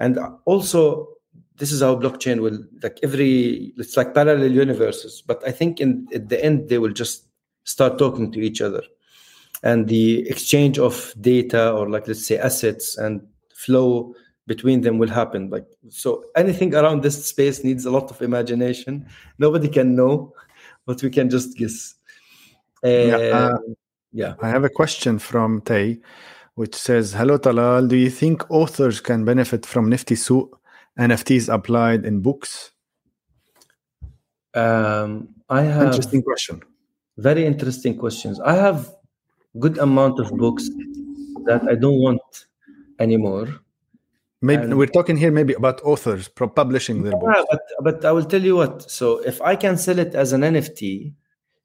And 0.00 0.18
also, 0.44 1.08
this 1.56 1.70
is 1.70 1.82
how 1.82 1.94
blockchain 1.94 2.40
will 2.40 2.58
like 2.82 2.98
every 3.02 3.72
it's 3.76 3.96
like 3.96 4.14
parallel 4.14 4.50
universes. 4.50 5.22
But 5.24 5.46
i 5.46 5.52
think 5.52 5.78
in 5.78 6.08
at 6.14 6.30
the 6.30 6.42
end 6.42 6.70
they 6.70 6.78
will 6.78 6.92
just 6.92 7.26
start 7.64 7.98
talking 7.98 8.32
to 8.32 8.40
each 8.40 8.60
other. 8.60 8.82
And 9.62 9.86
the 9.86 10.26
exchange 10.28 10.78
of 10.78 11.14
data 11.20 11.70
or 11.70 11.88
like 11.88 12.08
let's 12.08 12.26
say 12.26 12.38
assets 12.38 12.96
and 12.96 13.20
flow 13.54 14.14
between 14.46 14.80
them 14.80 14.96
will 14.96 15.10
happen. 15.10 15.50
Like 15.50 15.66
so 15.90 16.24
anything 16.34 16.74
around 16.74 17.02
this 17.02 17.26
space 17.26 17.62
needs 17.62 17.84
a 17.84 17.90
lot 17.90 18.10
of 18.10 18.22
imagination. 18.22 19.06
Nobody 19.38 19.68
can 19.68 19.94
know 19.94 20.32
but 20.86 21.02
we 21.02 21.10
can 21.10 21.30
just 21.30 21.56
guess. 21.56 21.94
Uh, 22.84 22.88
yeah, 22.88 23.16
uh, 23.16 23.58
yeah. 24.12 24.34
I 24.40 24.48
have 24.48 24.64
a 24.64 24.70
question 24.70 25.18
from 25.18 25.60
tay 25.60 26.00
which 26.60 26.74
says 26.74 27.14
hello 27.14 27.38
talal 27.38 27.88
do 27.88 27.96
you 27.96 28.10
think 28.10 28.36
authors 28.50 29.00
can 29.00 29.24
benefit 29.24 29.64
from 29.64 29.88
nifty 29.88 30.14
Souq 30.14 30.48
NFTs 30.98 31.48
applied 31.48 32.04
in 32.04 32.20
books? 32.20 32.72
Um, 34.52 35.28
I 35.48 35.62
have 35.62 35.86
interesting 35.86 36.22
question. 36.22 36.60
Very 37.16 37.46
interesting 37.46 37.96
questions. 37.96 38.38
I 38.40 38.56
have 38.66 38.92
good 39.58 39.78
amount 39.78 40.20
of 40.20 40.30
books 40.36 40.68
that 41.46 41.62
I 41.66 41.76
don't 41.76 42.00
want 42.06 42.28
anymore. 42.98 43.46
Maybe 44.42 44.64
and 44.64 44.76
we're 44.76 44.94
talking 44.98 45.16
here 45.16 45.30
maybe 45.30 45.54
about 45.54 45.80
authors 45.80 46.28
publishing 46.28 47.04
their 47.04 47.16
books. 47.16 47.40
but, 47.50 47.62
but 47.86 48.04
I 48.04 48.12
will 48.12 48.26
tell 48.26 48.42
you 48.42 48.56
what. 48.56 48.90
So 48.90 49.06
if 49.32 49.40
I 49.40 49.56
can 49.56 49.78
sell 49.78 49.98
it 49.98 50.14
as 50.14 50.34
an 50.34 50.42
NFT, 50.42 51.14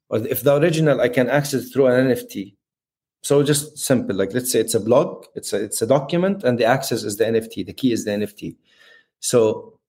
or 0.08 0.26
if 0.26 0.42
the 0.42 0.56
original 0.56 1.02
I 1.02 1.10
can 1.10 1.28
access 1.28 1.68
through 1.68 1.88
an 1.88 2.06
NFT. 2.08 2.55
So 3.26 3.42
just 3.42 3.76
simple, 3.76 4.14
like 4.14 4.32
let's 4.34 4.52
say 4.52 4.60
it's 4.60 4.76
a 4.76 4.78
blog, 4.78 5.26
it's 5.34 5.52
a 5.52 5.58
it's 5.66 5.82
a 5.82 5.86
document, 5.96 6.44
and 6.44 6.60
the 6.60 6.64
access 6.64 7.02
is 7.02 7.16
the 7.16 7.24
NFT. 7.24 7.66
The 7.66 7.72
key 7.72 7.90
is 7.90 8.04
the 8.04 8.12
NFT. 8.12 8.54
So 9.18 9.80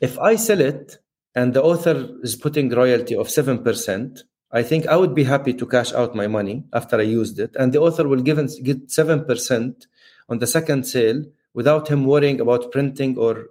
if 0.00 0.18
I 0.18 0.36
sell 0.36 0.62
it 0.62 0.96
and 1.34 1.52
the 1.52 1.62
author 1.62 2.08
is 2.22 2.34
putting 2.36 2.70
royalty 2.70 3.16
of 3.16 3.26
7%, 3.26 4.22
I 4.50 4.62
think 4.62 4.86
I 4.86 4.96
would 4.96 5.14
be 5.14 5.24
happy 5.24 5.52
to 5.52 5.66
cash 5.66 5.92
out 5.92 6.14
my 6.14 6.26
money 6.26 6.64
after 6.72 6.96
I 6.96 7.02
used 7.02 7.38
it. 7.38 7.54
And 7.54 7.74
the 7.74 7.80
author 7.80 8.08
will 8.08 8.22
give 8.22 8.38
get 8.62 8.88
7% 8.88 9.86
on 10.30 10.38
the 10.38 10.46
second 10.46 10.84
sale 10.84 11.22
without 11.52 11.88
him 11.88 12.06
worrying 12.06 12.40
about 12.40 12.72
printing 12.72 13.18
or 13.18 13.48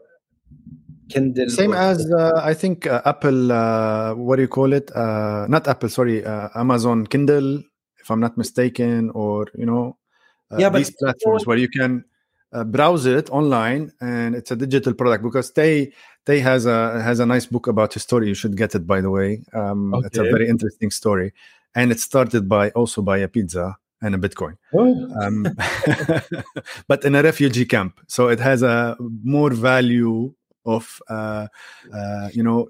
Kindle. 1.09 1.49
Same 1.49 1.73
or, 1.73 1.77
as 1.77 2.11
uh, 2.11 2.41
I 2.43 2.55
think 2.55 2.87
uh, 2.87 3.03
Apple, 3.05 3.51
uh, 3.51 4.15
what 4.15 4.37
do 4.37 4.41
you 4.41 4.47
call 4.47 4.73
it? 4.73 4.89
Uh, 4.95 5.45
not 5.49 5.67
Apple, 5.67 5.89
sorry, 5.89 6.25
uh, 6.25 6.49
Amazon 6.55 7.05
Kindle, 7.05 7.61
if 8.03 8.11
I'm 8.11 8.19
not 8.19 8.37
mistaken, 8.37 9.09
or, 9.11 9.47
you 9.55 9.65
know, 9.65 9.97
uh, 10.51 10.57
yeah, 10.57 10.69
these 10.69 10.91
platforms 10.91 11.47
where 11.47 11.57
you 11.57 11.69
can 11.69 12.05
uh, 12.53 12.63
browse 12.63 13.05
it 13.05 13.29
online 13.31 13.91
and 13.99 14.35
it's 14.35 14.51
a 14.51 14.55
digital 14.55 14.93
product 14.93 15.23
because 15.23 15.51
they 15.53 15.91
they 16.25 16.39
has 16.39 16.65
a 16.65 17.01
has 17.01 17.19
a 17.19 17.25
nice 17.25 17.45
book 17.45 17.67
about 17.67 17.93
his 17.93 18.03
story 18.03 18.27
you 18.27 18.35
should 18.35 18.55
get 18.55 18.75
it 18.75 18.85
by 18.85 19.01
the 19.01 19.09
way 19.09 19.41
um, 19.53 19.93
okay. 19.93 20.05
it's 20.05 20.17
a 20.19 20.23
very 20.23 20.47
interesting 20.47 20.91
story 20.91 21.33
and 21.73 21.91
it 21.91 21.99
started 21.99 22.47
by 22.47 22.69
also 22.71 23.01
by 23.01 23.17
a 23.17 23.27
pizza 23.27 23.75
and 24.03 24.13
a 24.13 24.17
bitcoin 24.17 24.55
oh. 24.75 25.09
um, 25.19 25.47
but 26.87 27.03
in 27.03 27.15
a 27.15 27.23
refugee 27.23 27.65
camp 27.65 27.99
so 28.07 28.27
it 28.27 28.39
has 28.39 28.61
a 28.61 28.95
more 29.23 29.49
value 29.49 30.31
of 30.65 31.01
uh, 31.09 31.47
uh, 31.91 32.29
you 32.31 32.43
know 32.43 32.69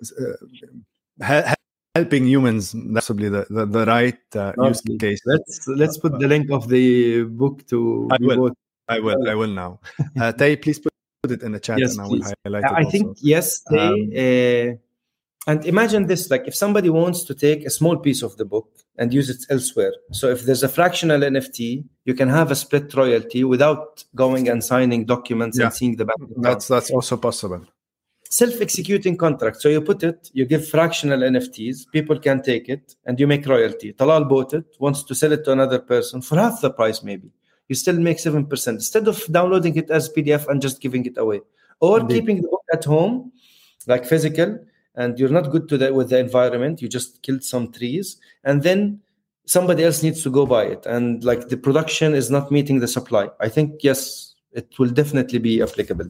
uh, 1.22 1.54
helping 1.96 2.26
humans 2.26 2.76
possibly 2.94 3.30
the, 3.30 3.46
the, 3.50 3.66
the 3.66 3.86
right 3.86 4.36
uh, 4.36 4.52
use 4.64 4.82
case 5.00 5.22
let's 5.26 5.68
let's 5.68 5.98
put 5.98 6.20
the 6.20 6.28
link 6.28 6.50
of 6.50 6.68
the 6.68 7.24
book 7.24 7.66
to 7.68 8.08
I 8.12 8.18
will. 8.20 8.52
I 8.88 9.00
will. 9.00 9.30
I 9.30 9.36
will 9.36 9.48
now. 9.48 9.80
Uh, 10.20 10.32
Tay, 10.32 10.56
please 10.58 10.80
put 10.80 10.92
it 11.32 11.42
in 11.42 11.54
the 11.54 11.60
chat, 11.60 11.80
yes, 11.80 11.94
and 11.94 12.02
I 12.02 12.08
will 12.08 12.22
highlight 12.22 12.64
it. 12.64 12.72
I 12.72 12.84
also. 12.84 12.90
think 12.90 13.18
yes, 13.22 13.62
Tay. 13.64 13.78
Um, 13.78 14.78
uh, 15.48 15.52
and 15.52 15.66
imagine 15.66 16.08
this: 16.08 16.30
like 16.30 16.48
if 16.48 16.56
somebody 16.56 16.90
wants 16.90 17.24
to 17.26 17.36
take 17.36 17.66
a 17.66 17.70
small 17.70 17.98
piece 17.98 18.22
of 18.22 18.38
the 18.38 18.46
book 18.46 18.70
and 18.98 19.14
use 19.14 19.30
it 19.30 19.46
elsewhere. 19.50 19.94
So 20.12 20.30
if 20.30 20.44
there's 20.44 20.64
a 20.64 20.70
fractional 20.70 21.22
NFT, 21.22 21.84
you 22.06 22.14
can 22.14 22.30
have 22.30 22.52
a 22.52 22.56
split 22.56 22.94
royalty 22.94 23.44
without 23.44 24.04
going 24.16 24.48
and 24.50 24.64
signing 24.64 25.06
documents 25.06 25.58
yeah. 25.58 25.66
and 25.66 25.74
seeing 25.74 25.96
the 25.96 26.06
back. 26.06 26.16
That's 26.38 26.68
that's 26.68 26.92
also 26.92 27.18
possible. 27.18 27.66
Self-executing 28.40 29.16
contract. 29.26 29.62
So 29.62 29.70
you 29.70 29.82
put 29.82 30.02
it, 30.04 30.20
you 30.34 30.46
give 30.46 30.68
fractional 30.68 31.20
NFTs, 31.20 31.92
people 31.92 32.18
can 32.28 32.42
take 32.42 32.68
it, 32.76 32.96
and 33.06 33.20
you 33.20 33.28
make 33.28 33.46
royalty. 33.46 33.94
Talal 33.94 34.28
bought 34.28 34.54
it, 34.54 34.66
wants 34.80 35.04
to 35.04 35.14
sell 35.14 35.32
it 35.32 35.44
to 35.46 35.52
another 35.52 35.80
person 35.80 36.22
for 36.22 36.36
half 36.38 36.62
the 36.62 36.72
price, 36.72 37.04
maybe 37.04 37.30
you 37.68 37.76
still 37.76 38.00
make 38.00 38.18
7% 38.18 38.68
instead 38.68 39.08
of 39.08 39.26
downloading 39.32 39.76
it 39.76 39.90
as 39.90 40.10
PDF 40.10 40.48
and 40.48 40.62
just 40.62 40.82
giving 40.82 41.06
it 41.06 41.18
away 41.18 41.42
or 41.80 42.00
Indeed. 42.00 42.14
keeping 42.14 42.42
the 42.42 42.48
book 42.48 42.64
at 42.72 42.84
home 42.84 43.32
like 43.88 44.06
physical 44.06 44.60
and 44.96 45.18
you're 45.18 45.30
not 45.30 45.50
good 45.50 45.68
to 45.70 45.78
that 45.78 45.94
with 45.94 46.10
the 46.10 46.20
environment 46.20 46.82
you 46.82 46.88
just 46.88 47.22
killed 47.22 47.44
some 47.44 47.72
trees 47.72 48.18
and 48.44 48.64
then 48.64 49.00
somebody 49.46 49.84
else 49.84 50.04
needs 50.04 50.24
to 50.24 50.30
go 50.30 50.46
buy 50.46 50.64
it 50.64 50.86
and 50.86 51.24
like 51.24 51.50
the 51.50 51.58
production 51.58 52.14
is 52.14 52.30
not 52.30 52.52
meeting 52.52 52.80
the 52.80 52.88
supply 52.88 53.28
i 53.40 53.50
think 53.50 53.84
yes 53.84 54.36
it 54.52 54.68
will 54.80 54.90
definitely 54.90 55.40
be 55.40 55.62
applicable 55.62 56.10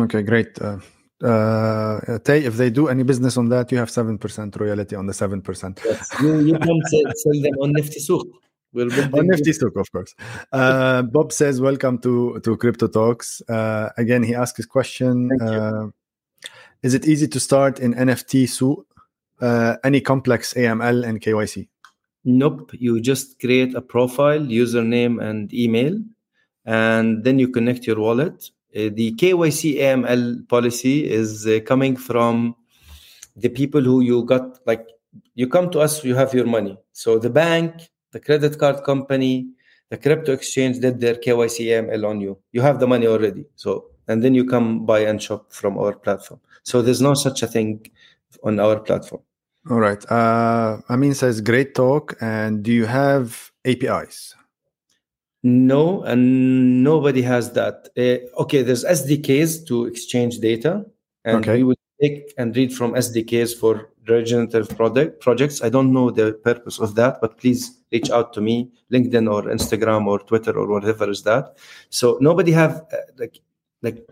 okay 0.00 0.22
great 0.22 0.60
uh, 0.60 0.78
uh, 1.22 2.18
Tay, 2.24 2.44
if 2.44 2.56
they 2.56 2.70
do 2.70 2.88
any 2.88 3.02
business 3.02 3.36
on 3.36 3.48
that, 3.50 3.70
you 3.70 3.78
have 3.78 3.88
7% 3.88 4.58
royalty 4.58 4.96
on 4.96 5.06
the 5.06 5.12
7%. 5.12 5.84
Yes. 5.84 6.08
You, 6.22 6.40
you 6.40 6.58
can 6.58 6.80
sell, 6.86 7.12
sell 7.14 7.42
them 7.42 7.54
on 7.60 7.72
Nifty 7.72 8.00
Souq. 8.00 8.24
We're 8.72 8.84
on 8.84 9.26
Nifty 9.26 9.50
Souq, 9.50 9.78
of 9.78 9.90
course. 9.92 10.14
Uh, 10.52 11.02
Bob 11.02 11.32
says, 11.32 11.60
Welcome 11.60 11.98
to, 11.98 12.40
to 12.40 12.56
Crypto 12.56 12.88
Talks. 12.88 13.42
Uh, 13.48 13.90
again, 13.98 14.22
he 14.22 14.34
asked 14.34 14.56
his 14.56 14.66
question 14.66 15.30
uh, 15.42 15.88
Is 16.82 16.94
it 16.94 17.06
easy 17.06 17.28
to 17.28 17.40
start 17.40 17.80
in 17.80 17.94
NFT 17.94 18.44
Souq? 18.44 18.84
Uh, 19.40 19.76
any 19.84 20.00
complex 20.00 20.54
AML 20.54 21.06
and 21.06 21.20
KYC? 21.20 21.68
Nope. 22.24 22.70
You 22.74 23.00
just 23.00 23.40
create 23.40 23.74
a 23.74 23.80
profile, 23.80 24.40
username, 24.40 25.22
and 25.22 25.52
email, 25.52 25.98
and 26.64 27.24
then 27.24 27.38
you 27.38 27.48
connect 27.48 27.86
your 27.86 27.98
wallet 27.98 28.50
the 28.72 29.12
KYC 29.12 29.78
AML 29.78 30.48
policy 30.48 31.10
is 31.10 31.46
uh, 31.46 31.60
coming 31.66 31.96
from 31.96 32.54
the 33.36 33.48
people 33.48 33.80
who 33.80 34.00
you 34.00 34.24
got 34.24 34.58
like 34.66 34.86
you 35.34 35.48
come 35.48 35.70
to 35.70 35.80
us 35.80 36.04
you 36.04 36.14
have 36.14 36.34
your 36.34 36.46
money. 36.46 36.78
So 36.92 37.18
the 37.18 37.30
bank 37.30 37.90
the 38.12 38.20
credit 38.20 38.58
card 38.58 38.84
company 38.84 39.48
the 39.88 39.96
crypto 39.96 40.32
exchange 40.32 40.78
did 40.78 41.00
their 41.00 41.14
KYC 41.14 41.66
AML 41.66 42.08
on 42.08 42.20
you. 42.20 42.38
You 42.52 42.60
have 42.62 42.78
the 42.78 42.86
money 42.86 43.06
already. 43.08 43.46
So 43.56 43.86
and 44.06 44.22
then 44.22 44.34
you 44.34 44.44
come 44.44 44.86
buy 44.86 45.00
and 45.00 45.20
shop 45.20 45.52
from 45.52 45.76
our 45.78 45.94
platform. 45.94 46.40
So 46.62 46.82
there's 46.82 47.00
no 47.00 47.14
such 47.14 47.42
a 47.42 47.46
thing 47.46 47.86
on 48.44 48.60
our 48.60 48.78
platform. 48.78 49.22
All 49.68 49.80
right. 49.80 50.02
Uh 50.10 50.80
amin 50.88 51.14
says 51.14 51.40
great 51.40 51.74
talk. 51.74 52.16
And 52.20 52.62
do 52.62 52.72
you 52.72 52.86
have 52.86 53.50
apis 53.64 54.34
no, 55.42 56.02
and 56.02 56.84
nobody 56.84 57.22
has 57.22 57.52
that. 57.52 57.88
Uh, 57.96 58.42
okay, 58.42 58.62
there's 58.62 58.84
SDKs 58.84 59.66
to 59.68 59.86
exchange 59.86 60.38
data, 60.38 60.84
and 61.24 61.36
okay. 61.36 61.58
we 61.58 61.64
would 61.64 61.78
take 62.00 62.32
and 62.36 62.54
read 62.56 62.72
from 62.72 62.92
SDKs 62.92 63.56
for 63.58 63.90
regenerative 64.06 64.68
product 64.76 65.20
projects. 65.20 65.62
I 65.62 65.68
don't 65.68 65.92
know 65.92 66.10
the 66.10 66.32
purpose 66.32 66.78
of 66.78 66.94
that, 66.96 67.20
but 67.20 67.38
please 67.38 67.78
reach 67.92 68.10
out 68.10 68.32
to 68.34 68.40
me, 68.40 68.70
LinkedIn 68.92 69.32
or 69.32 69.44
Instagram 69.44 70.06
or 70.06 70.18
Twitter 70.18 70.58
or 70.58 70.66
whatever 70.66 71.08
is 71.10 71.22
that. 71.22 71.56
So 71.88 72.18
nobody 72.20 72.52
have 72.52 72.82
uh, 72.92 72.96
like 73.18 73.40
like 73.82 74.06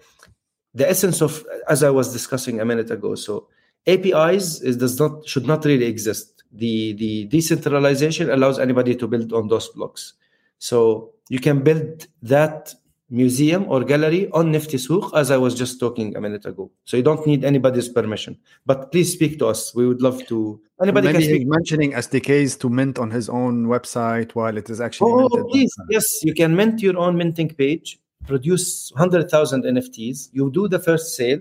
the 0.74 0.88
essence 0.88 1.20
of 1.20 1.44
as 1.68 1.82
I 1.82 1.90
was 1.90 2.12
discussing 2.12 2.60
a 2.60 2.64
minute 2.64 2.90
ago. 2.90 3.14
So 3.14 3.48
APIs 3.86 4.60
is 4.62 4.76
does 4.76 4.98
not 4.98 5.26
should 5.28 5.46
not 5.46 5.64
really 5.64 5.86
exist. 5.86 6.42
The 6.52 6.94
the 6.94 7.24
decentralization 7.26 8.30
allows 8.30 8.58
anybody 8.58 8.94
to 8.96 9.06
build 9.06 9.32
on 9.32 9.48
those 9.48 9.68
blocks. 9.68 10.14
So 10.58 11.12
you 11.28 11.40
can 11.40 11.60
build 11.60 12.06
that 12.22 12.74
museum 13.10 13.64
or 13.68 13.84
gallery 13.84 14.30
on 14.32 14.52
Nifty 14.52 14.76
Souq, 14.76 15.10
as 15.14 15.30
I 15.30 15.36
was 15.36 15.54
just 15.54 15.80
talking 15.80 16.16
a 16.16 16.20
minute 16.20 16.44
ago. 16.44 16.70
So 16.84 16.96
you 16.96 17.02
don't 17.02 17.26
need 17.26 17.44
anybody's 17.44 17.88
permission. 17.88 18.38
But 18.66 18.92
please 18.92 19.12
speak 19.12 19.38
to 19.38 19.46
us. 19.46 19.74
We 19.74 19.86
would 19.86 20.02
love 20.02 20.26
to. 20.26 20.60
Anybody 20.82 21.08
Maybe 21.08 21.18
can 21.18 21.28
speak. 21.28 21.48
mentioning 21.48 21.92
SDKs 21.92 22.58
to 22.60 22.68
mint 22.68 22.98
on 22.98 23.10
his 23.10 23.28
own 23.28 23.66
website 23.66 24.32
while 24.32 24.56
it 24.56 24.68
is 24.70 24.80
actually. 24.80 25.10
Oh, 25.12 25.44
please. 25.50 25.74
Yes, 25.88 26.22
you 26.22 26.34
can 26.34 26.54
mint 26.54 26.82
your 26.82 26.98
own 26.98 27.16
minting 27.16 27.48
page, 27.48 27.98
produce 28.26 28.90
100,000 28.92 29.64
NFTs. 29.64 30.28
You 30.32 30.50
do 30.50 30.68
the 30.68 30.78
first 30.78 31.16
sale. 31.16 31.40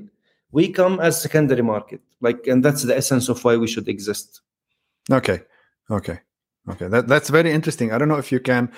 We 0.52 0.72
come 0.72 1.00
as 1.00 1.22
secondary 1.22 1.62
market. 1.62 2.02
Like, 2.22 2.48
and 2.48 2.64
that's 2.64 2.84
the 2.84 2.96
essence 2.96 3.30
of 3.30 3.44
why 3.44 3.58
we 3.58 3.68
should 3.68 3.88
exist. 3.88 4.42
Okay. 5.12 5.42
Okay. 5.92 6.20
Okay. 6.70 6.88
That, 6.88 7.08
that's 7.08 7.30
very 7.30 7.52
interesting. 7.52 7.92
I 7.92 7.98
don't 7.98 8.08
know 8.08 8.18
if 8.18 8.32
you 8.32 8.40
can 8.40 8.72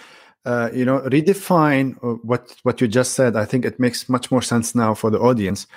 uh, 0.45 0.69
you 0.73 0.85
know 0.85 0.99
redefine 1.01 1.95
uh, 2.03 2.15
what 2.23 2.55
what 2.63 2.81
you 2.81 2.87
just 2.87 3.13
said. 3.13 3.35
I 3.35 3.45
think 3.45 3.65
it 3.65 3.79
makes 3.79 4.09
much 4.09 4.31
more 4.31 4.41
sense 4.41 4.75
now 4.75 4.93
for 4.93 5.09
the 5.09 5.19
audience. 5.19 5.67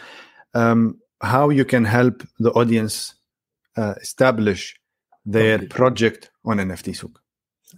Um, 0.54 0.98
how 1.20 1.50
you 1.50 1.64
can 1.64 1.84
help 1.84 2.22
the 2.38 2.50
audience 2.52 3.14
uh, 3.76 3.94
establish 4.00 4.76
their 5.24 5.58
project 5.68 6.30
on 6.44 6.58
nft 6.58 6.96
souq. 6.96 7.14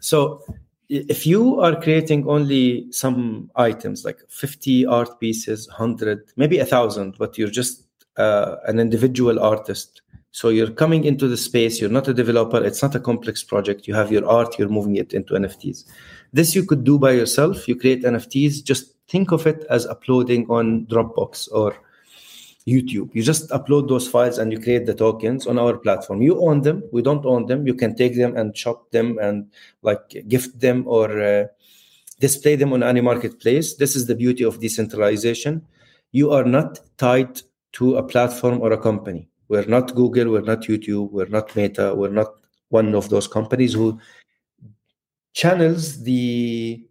So 0.01 0.42
if 0.88 1.27
you 1.27 1.61
are 1.61 1.81
creating 1.81 2.29
only 2.29 2.90
some 2.92 3.51
items 3.57 4.05
like 4.05 4.18
50 4.29 4.87
art 4.87 5.18
pieces 5.18 5.66
100 5.68 6.33
maybe 6.37 6.59
a 6.59 6.66
thousand 6.66 7.16
but 7.18 7.38
you're 7.38 7.49
just 7.49 7.85
uh, 8.16 8.57
an 8.66 8.79
individual 8.79 9.40
artist 9.40 10.03
so 10.31 10.51
you're 10.51 10.70
coming 10.70 11.05
into 11.05 11.27
the 11.27 11.37
space 11.37 11.81
you're 11.81 11.90
not 11.90 12.07
a 12.09 12.14
developer 12.14 12.62
it's 12.62 12.83
not 12.83 12.94
a 12.94 13.01
complex 13.01 13.42
project 13.42 13.88
you 13.88 13.94
have 13.94 14.12
your 14.12 14.29
art 14.29 14.59
you're 14.59 14.68
moving 14.68 14.97
it 14.97 15.14
into 15.14 15.35
nfts 15.35 15.85
this 16.35 16.55
you 16.55 16.64
could 16.66 16.83
do 16.83 16.99
by 16.99 17.12
yourself. 17.12 17.68
You 17.68 17.77
create 17.77 18.03
NFTs. 18.03 18.64
Just 18.64 18.92
think 19.09 19.31
of 19.31 19.47
it 19.47 19.64
as 19.70 19.87
uploading 19.87 20.47
on 20.51 20.85
Dropbox 20.87 21.49
or 21.53 21.77
YouTube. 22.66 23.11
You 23.14 23.23
just 23.23 23.49
upload 23.51 23.88
those 23.88 24.09
files 24.09 24.38
and 24.38 24.51
you 24.51 24.59
create 24.59 24.85
the 24.85 24.94
tokens 24.94 25.47
on 25.47 25.61
our 25.61 25.77
platform. 25.77 26.23
You 26.23 26.40
own 26.40 26.62
them. 26.62 26.83
We 26.90 27.03
don't 27.03 27.25
own 27.25 27.47
them. 27.47 27.68
You 27.68 27.75
can 27.75 27.94
take 27.94 28.16
them 28.16 28.37
and 28.37 28.57
shop 28.57 28.90
them 28.90 29.16
and 29.23 29.47
like 29.83 30.25
gift 30.27 30.59
them 30.59 30.83
or 30.88 31.23
uh, 31.23 31.44
display 32.18 32.57
them 32.57 32.73
on 32.73 32.83
any 32.83 33.01
marketplace. 33.01 33.77
This 33.77 33.94
is 33.94 34.07
the 34.07 34.16
beauty 34.16 34.42
of 34.42 34.59
decentralization. 34.59 35.62
You 36.11 36.33
are 36.33 36.44
not 36.44 36.81
tied 36.99 37.42
to 37.75 37.97
a 37.97 38.03
platform 38.03 38.61
or 38.61 38.73
a 38.73 38.79
company. 38.79 39.29
We're 39.47 39.66
not 39.66 39.94
Google. 39.94 40.33
We're 40.33 40.40
not 40.40 40.62
YouTube. 40.62 41.12
We're 41.12 41.29
not 41.29 41.55
Meta. 41.55 41.94
We're 41.94 42.09
not 42.09 42.35
one 42.70 42.92
of 42.97 43.09
those 43.09 43.29
companies 43.29 43.75
who 43.75 44.01
channels 45.35 46.03
the 46.03 46.83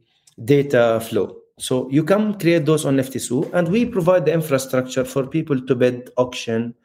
data 0.44 1.02
flow. 1.10 1.38
So 1.58 1.90
you 1.90 2.04
can 2.04 2.38
create 2.38 2.66
those 2.66 2.86
on 2.86 2.98
Souq, 2.98 3.52
and 3.54 3.68
we 3.70 3.86
provide 3.86 4.26
the 4.26 4.34
infrastructure 4.34 5.06
for 5.06 5.26
people 5.26 5.60
to 5.62 5.76
bid, 5.76 6.10
auction, 6.18 6.76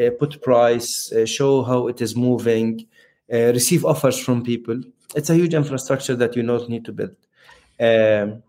uh, 0.00 0.10
put 0.18 0.40
price, 0.42 1.12
uh, 1.12 1.26
show 1.26 1.62
how 1.62 1.88
it 1.88 2.00
is 2.00 2.14
moving, 2.14 2.86
uh, 3.32 3.52
receive 3.52 3.84
offers 3.84 4.18
from 4.18 4.42
people. 4.42 4.80
It's 5.14 5.30
a 5.30 5.34
huge 5.34 5.54
infrastructure 5.54 6.14
that 6.16 6.36
you 6.36 6.42
don't 6.42 6.68
need 6.68 6.84
to 6.84 6.92
build. 6.92 7.16
Um, 7.80 8.42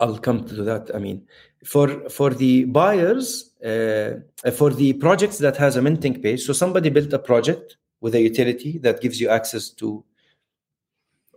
I'll 0.00 0.18
come 0.18 0.46
to 0.48 0.62
that. 0.64 0.90
I 0.94 0.98
mean, 0.98 1.26
for 1.64 2.08
for 2.08 2.30
the 2.30 2.64
buyers, 2.64 3.52
uh, 3.64 4.20
for 4.52 4.70
the 4.70 4.94
projects 4.94 5.38
that 5.38 5.56
has 5.56 5.76
a 5.76 5.82
minting 5.82 6.20
page. 6.20 6.42
So 6.42 6.52
somebody 6.52 6.90
built 6.90 7.12
a 7.12 7.18
project 7.18 7.76
with 8.00 8.14
a 8.14 8.20
utility 8.20 8.78
that 8.78 9.00
gives 9.00 9.20
you 9.20 9.28
access 9.28 9.70
to 9.70 10.04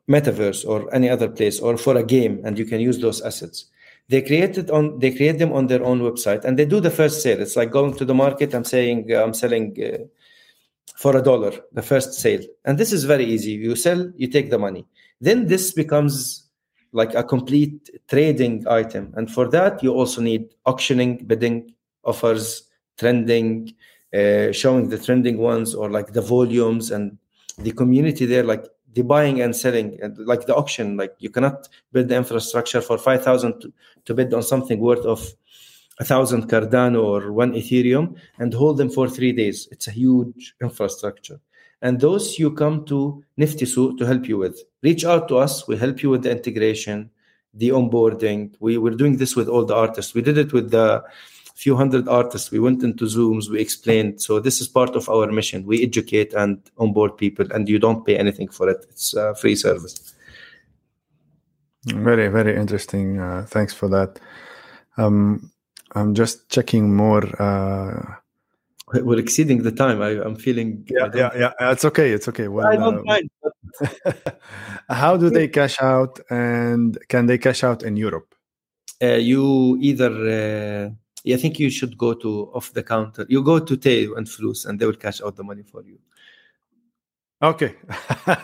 metaverse 0.10 0.68
or 0.68 0.94
any 0.94 1.10
other 1.10 1.30
place 1.30 1.60
or 1.60 1.78
for 1.78 1.98
a 1.98 2.04
game 2.04 2.42
and 2.44 2.58
you 2.58 2.66
can 2.66 2.80
use 2.80 3.00
those 3.00 3.22
assets. 3.22 3.66
They 4.10 4.22
create 4.22 4.58
it 4.58 4.72
on 4.72 5.00
they 5.00 5.12
create 5.12 5.38
them 5.38 5.52
on 5.52 5.68
their 5.68 5.84
own 5.84 6.00
website 6.00 6.46
and 6.46 6.58
they 6.58 6.66
do 6.66 6.80
the 6.80 6.92
first 6.92 7.22
sale. 7.22 7.42
It's 7.42 7.58
like 7.58 7.72
going 7.72 7.94
to 7.96 8.06
the 8.06 8.14
market 8.14 8.54
i'm 8.54 8.64
saying 8.64 9.10
uh, 9.12 9.24
i'm 9.24 9.34
selling 9.34 9.76
uh, 9.84 10.04
for 10.96 11.18
a 11.18 11.22
dollar 11.22 11.52
the 11.74 11.82
first 11.82 12.14
sale. 12.14 12.42
And 12.64 12.78
this 12.78 12.94
is 12.94 13.04
very 13.04 13.26
easy. 13.26 13.52
You 13.52 13.76
sell 13.76 14.12
you 14.16 14.28
take 14.28 14.50
the 14.50 14.60
money. 14.60 14.86
Then 15.20 15.48
this 15.48 15.74
becomes 15.74 16.48
like 16.94 17.14
a 17.16 17.24
complete 17.24 17.90
trading 18.08 18.66
item. 18.68 19.14
And 19.18 19.30
for 19.30 19.50
that 19.50 19.84
you 19.84 19.94
also 19.94 20.22
need 20.22 20.56
auctioning 20.66 21.18
bidding 21.28 21.74
offers 22.06 22.64
trending 22.98 23.74
uh, 24.14 24.54
showing 24.54 24.88
the 24.88 24.98
trending 24.98 25.38
ones 25.38 25.76
or 25.76 25.90
like 25.90 26.14
the 26.14 26.22
volumes 26.22 26.92
and 26.92 27.18
the 27.58 27.74
community 27.74 28.26
there 28.26 28.44
like 28.44 28.66
the 28.98 29.04
buying 29.04 29.42
and 29.42 29.56
selling 29.56 29.88
like 30.32 30.46
the 30.48 30.56
auction 30.56 30.98
like 30.98 31.14
you 31.20 31.30
cannot 31.30 31.70
build 31.92 32.08
the 32.10 32.16
infrastructure 32.16 32.82
for 32.82 32.98
5000 32.98 33.62
to, 33.62 33.74
to 34.06 34.14
bid 34.14 34.34
on 34.34 34.42
something 34.42 34.80
worth 34.80 35.06
of 35.06 35.20
a 36.00 36.06
thousand 36.06 36.50
cardano 36.50 37.04
or 37.04 37.32
one 37.32 37.54
ethereum 37.54 38.16
and 38.40 38.54
hold 38.54 38.78
them 38.78 38.90
for 38.90 39.08
three 39.08 39.32
days. 39.32 39.68
It's 39.72 39.88
a 39.88 39.92
huge 39.92 40.56
infrastructure. 40.62 41.40
And 41.82 42.00
those 42.00 42.40
you 42.40 42.52
come 42.52 42.86
to 42.86 43.24
nifty 43.38 43.66
to 43.68 44.06
help 44.06 44.28
you 44.28 44.38
with. 44.38 44.64
Reach 44.82 45.06
out 45.06 45.28
to 45.28 45.38
us. 45.38 45.68
We 45.68 45.78
help 45.78 46.02
you 46.02 46.10
with 46.10 46.24
the 46.24 46.32
integration 46.32 47.12
the 47.54 47.70
onboarding. 47.70 48.54
We, 48.60 48.78
we're 48.78 48.92
doing 48.92 49.18
this 49.18 49.36
with 49.36 49.48
all 49.48 49.66
the 49.66 49.76
artists. 49.76 50.14
We 50.14 50.22
did 50.22 50.38
it 50.38 50.54
with 50.54 50.70
the 50.72 51.04
few 51.58 51.76
hundred 51.76 52.08
artists. 52.08 52.52
We 52.52 52.60
went 52.60 52.84
into 52.84 53.06
Zooms, 53.06 53.50
we 53.50 53.60
explained. 53.60 54.22
So 54.22 54.40
this 54.40 54.62
is 54.62 54.68
part 54.68 54.96
of 54.96 55.10
our 55.10 55.32
mission. 55.32 55.66
We 55.66 55.84
educate 55.84 56.34
and 56.34 56.62
onboard 56.78 57.18
people, 57.18 57.52
and 57.52 57.68
you 57.68 57.80
don't 57.80 58.06
pay 58.06 58.16
anything 58.16 58.48
for 58.48 58.70
it. 58.70 58.86
It's 58.90 59.16
a 59.16 59.34
free 59.34 59.56
service. 59.56 60.14
Very, 61.86 62.28
very 62.28 62.56
interesting. 62.56 63.20
Uh, 63.20 63.46
thanks 63.48 63.74
for 63.74 63.90
that. 63.90 64.20
Um, 64.98 65.52
I'm 65.94 66.14
just 66.14 66.48
checking 66.50 66.96
more. 66.96 67.26
Uh... 67.42 68.16
We're 68.94 69.20
exceeding 69.20 69.64
the 69.64 69.72
time. 69.72 70.02
I, 70.02 70.12
am 70.12 70.36
feeling. 70.36 70.86
Yeah, 70.90 71.10
yeah, 71.14 71.32
yeah. 71.36 71.72
It's 71.72 71.86
okay. 71.86 72.12
It's 72.12 72.28
okay. 72.28 72.48
Well, 72.48 72.68
I 72.68 72.76
don't 72.76 73.00
uh, 73.00 73.04
mind. 73.04 73.30
how 74.90 75.18
do 75.18 75.30
they 75.30 75.48
cash 75.48 75.82
out, 75.82 76.20
and 76.30 76.98
can 77.10 77.26
they 77.26 77.38
cash 77.38 77.64
out 77.64 77.84
in 77.84 77.98
Europe? 77.98 78.34
Uh, 79.02 79.16
you 79.16 79.78
either 79.82 80.96
uh, 81.26 81.34
I 81.34 81.38
think 81.38 81.60
you 81.60 81.70
should 81.70 81.98
go 81.98 82.14
to 82.14 82.52
off 82.54 82.74
the 82.74 82.84
counter. 82.84 83.26
You 83.30 83.44
go 83.44 83.60
to 83.60 83.78
Tay 83.78 84.06
and 84.06 84.28
Flus, 84.28 84.66
and 84.66 84.80
they 84.80 84.86
will 84.86 84.94
cash 84.94 85.22
out 85.22 85.36
the 85.36 85.44
money 85.44 85.64
for 85.64 85.84
you. 85.84 86.00
Okay, 87.40 87.76
uh, 88.26 88.40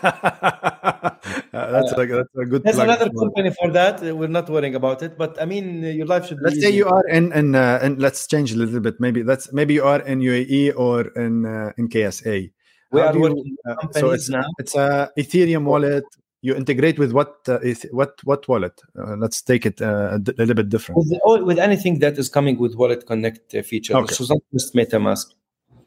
that's, 1.50 1.92
uh, 1.92 2.00
a, 2.00 2.06
that's 2.06 2.28
a 2.36 2.44
good. 2.44 2.62
There's 2.62 2.78
another 2.78 3.10
company 3.10 3.50
for 3.50 3.72
that. 3.72 4.00
We're 4.00 4.28
not 4.28 4.48
worrying 4.48 4.76
about 4.76 5.02
it, 5.02 5.18
but 5.18 5.40
I 5.42 5.46
mean, 5.46 5.82
your 5.82 6.06
life 6.06 6.26
should. 6.26 6.38
Let's 6.40 6.60
say 6.60 6.70
you 6.70 6.86
are 6.86 7.04
in, 7.08 7.32
in 7.32 7.56
uh, 7.56 7.80
and 7.82 8.00
let's 8.00 8.28
change 8.28 8.52
a 8.52 8.56
little 8.56 8.78
bit. 8.78 9.00
Maybe 9.00 9.22
that's 9.22 9.52
maybe 9.52 9.74
you 9.74 9.84
are 9.84 10.00
in 10.02 10.20
UAE 10.20 10.74
or 10.76 11.08
in 11.20 11.44
uh, 11.44 11.72
in 11.76 11.88
KSA. 11.88 12.52
We 12.92 13.00
How 13.00 13.08
are 13.08 13.18
working 13.18 13.44
you, 13.46 13.56
uh, 13.68 13.74
so 13.90 14.10
it's, 14.10 14.28
now. 14.28 14.44
It's 14.58 14.76
a 14.76 15.10
Ethereum 15.18 15.64
wallet. 15.64 16.04
You 16.44 16.54
integrate 16.54 16.98
with 16.98 17.12
what 17.12 17.36
uh, 17.48 17.58
what 17.90 18.12
what 18.24 18.46
wallet? 18.48 18.76
let's 18.94 19.40
take 19.40 19.64
it 19.64 19.80
a 19.80 20.20
little 20.38 20.54
bit 20.54 20.68
different. 20.68 20.98
With, 20.98 21.20
oh, 21.24 21.42
with 21.42 21.58
anything 21.58 22.00
that 22.00 22.18
is 22.18 22.28
coming 22.28 22.58
with 22.58 22.74
Wallet 22.74 23.06
Connect 23.06 23.52
feature, 23.64 23.96
okay. 23.96 24.14
so 24.14 24.24
not 24.28 24.42
just 24.52 24.74
MetaMask. 24.74 25.26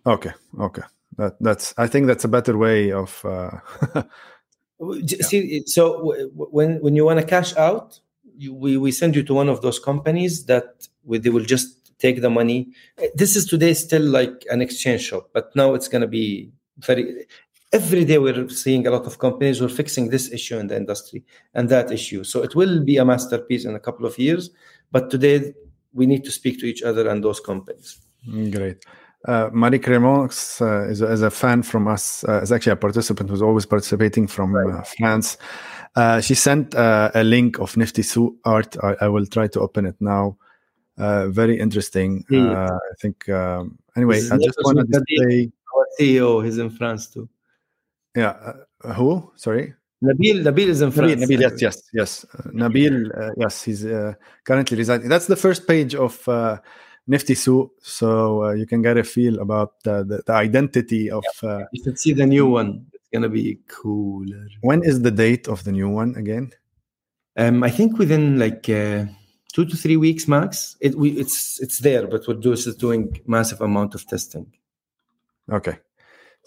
Okay, 0.06 0.32
okay 0.60 0.84
that 1.18 1.36
that's 1.42 1.74
i 1.78 1.88
think 1.88 2.08
that's 2.08 2.24
a 2.24 2.28
better 2.28 2.58
way 2.58 2.92
of 2.92 3.24
uh, 3.26 3.52
see 4.98 5.64
so 5.66 6.14
when 6.36 6.80
when 6.82 6.96
you 6.96 7.06
want 7.06 7.20
to 7.20 7.26
cash 7.26 7.56
out 7.58 8.00
you, 8.40 8.54
we, 8.54 8.78
we 8.78 8.92
send 8.92 9.16
you 9.16 9.24
to 9.24 9.34
one 9.34 9.50
of 9.50 9.62
those 9.64 9.80
companies 9.80 10.46
that 10.46 10.88
we, 11.04 11.18
they 11.18 11.30
will 11.30 11.44
just 11.44 11.92
take 12.00 12.22
the 12.22 12.30
money 12.30 12.68
this 13.16 13.36
is 13.36 13.46
today 13.46 13.74
still 13.74 14.04
like 14.04 14.46
an 14.52 14.62
exchange 14.62 15.02
shop 15.02 15.30
but 15.34 15.56
now 15.56 15.74
it's 15.74 15.88
going 15.88 16.02
to 16.02 16.08
be 16.08 16.52
very 16.78 17.26
every 17.74 18.06
day 18.06 18.18
we're 18.18 18.48
seeing 18.50 18.88
a 18.88 18.92
lot 18.92 19.06
of 19.06 19.20
companies 19.20 19.60
who 19.60 19.66
are 19.66 19.70
fixing 19.70 20.10
this 20.10 20.32
issue 20.32 20.58
in 20.58 20.68
the 20.68 20.76
industry 20.76 21.24
and 21.54 21.70
that 21.70 21.92
issue 21.92 22.24
so 22.24 22.42
it 22.42 22.56
will 22.56 22.84
be 22.84 22.98
a 22.98 23.06
masterpiece 23.06 23.66
in 23.66 23.76
a 23.76 23.80
couple 23.80 24.06
of 24.06 24.18
years 24.18 24.50
but 24.92 25.10
today 25.10 25.54
we 25.94 26.06
need 26.06 26.24
to 26.24 26.32
speak 26.32 26.60
to 26.60 26.66
each 26.66 26.82
other 26.82 27.10
and 27.10 27.24
those 27.24 27.40
companies 27.40 28.00
great 28.52 28.84
uh, 29.28 29.50
Marie 29.52 29.80
Cremons 29.80 30.62
uh, 30.62 30.90
is, 30.90 31.02
is, 31.02 31.22
a 31.22 31.30
fan 31.30 31.64
from 31.64 31.88
us, 31.88 32.24
uh, 32.26 32.42
is 32.42 32.52
actually 32.52 32.72
a 32.72 32.78
participant 32.78 33.30
who's 33.30 33.42
always 33.42 33.66
participating 33.66 34.28
from 34.28 34.56
uh, 34.56 34.60
right. 34.60 34.88
France. 34.88 35.38
Uh, 35.96 36.22
she 36.22 36.36
sent 36.36 36.76
uh, 36.76 37.12
a 37.14 37.24
link 37.24 37.60
of 37.60 37.76
Nifty 37.76 38.04
Souq 38.04 38.36
art. 38.46 38.78
I, 38.84 38.96
I, 39.02 39.08
will 39.08 39.26
try 39.26 39.48
to 39.48 39.60
open 39.60 39.86
it 39.86 39.96
now. 40.00 40.38
very 40.98 41.60
interesting. 41.60 42.24
I 42.32 42.70
think, 43.02 43.28
um, 43.30 43.80
anyway, 43.96 44.18
I 44.18 44.38
just 44.38 44.60
want 44.64 44.78
to 44.78 44.84
display. 44.86 45.52
Our 45.76 45.88
CEO, 46.00 46.46
he's 46.46 46.60
in 46.60 46.70
France 46.70 47.08
too. 47.08 47.28
Yeah. 48.18 48.94
who? 48.96 49.32
Sorry? 49.36 49.74
Nabil, 50.04 50.44
Nabil 50.44 50.68
is 50.68 50.82
in 50.82 50.92
France. 50.92 51.22
Nabil, 51.22 51.38
Nabil 51.38 51.42
yes, 51.42 51.62
yes, 51.62 51.78
yes. 51.94 52.26
Nabil, 52.54 53.34
yes, 53.38 53.64
he's 53.64 53.84
currently 54.44 54.78
residing. 54.78 55.10
That's 55.10 55.28
the 55.28 55.36
first 55.36 55.68
page 55.68 55.96
of 55.96 56.28
Nifty 57.08 57.36
Souq 57.36 57.70
uh, 58.02 58.54
you 58.54 58.66
can 58.66 58.82
get 58.82 58.98
a 58.98 59.04
feel 59.04 59.40
about 59.40 59.82
the, 59.84 60.04
the, 60.26 60.34
identity 60.34 61.10
of. 61.10 61.24
Uh, 61.42 61.64
you 61.72 61.84
should 61.84 61.98
see 61.98 62.12
the 62.12 62.26
new 62.26 62.46
one. 62.46 62.86
It's 62.92 63.08
gonna 63.14 63.30
be 63.30 63.60
cooler. 63.70 64.46
When 64.62 64.84
is 64.84 65.02
the 65.02 65.12
date 65.12 65.48
of 65.48 65.64
the 65.64 65.72
new 65.72 65.90
one 65.90 66.16
again? 66.16 66.52
Um, 67.38 67.64
I 67.64 67.70
think 67.70 67.98
within 67.98 68.38
like 68.38 68.68
uh, 68.70 69.06
two 69.54 69.66
to 69.66 69.78
three 69.78 69.96
weeks 69.96 70.28
max. 70.28 70.76
It 70.82 70.96
we 70.96 71.12
it's 71.12 71.62
it's 71.62 71.80
there, 71.80 72.08
but 72.08 72.28
we're 72.28 72.36
just 72.36 72.78
doing 72.78 73.22
massive 73.26 73.62
amount 73.62 73.96
of 73.96 74.06
testing. 74.06 74.52
Okay, 75.50 75.78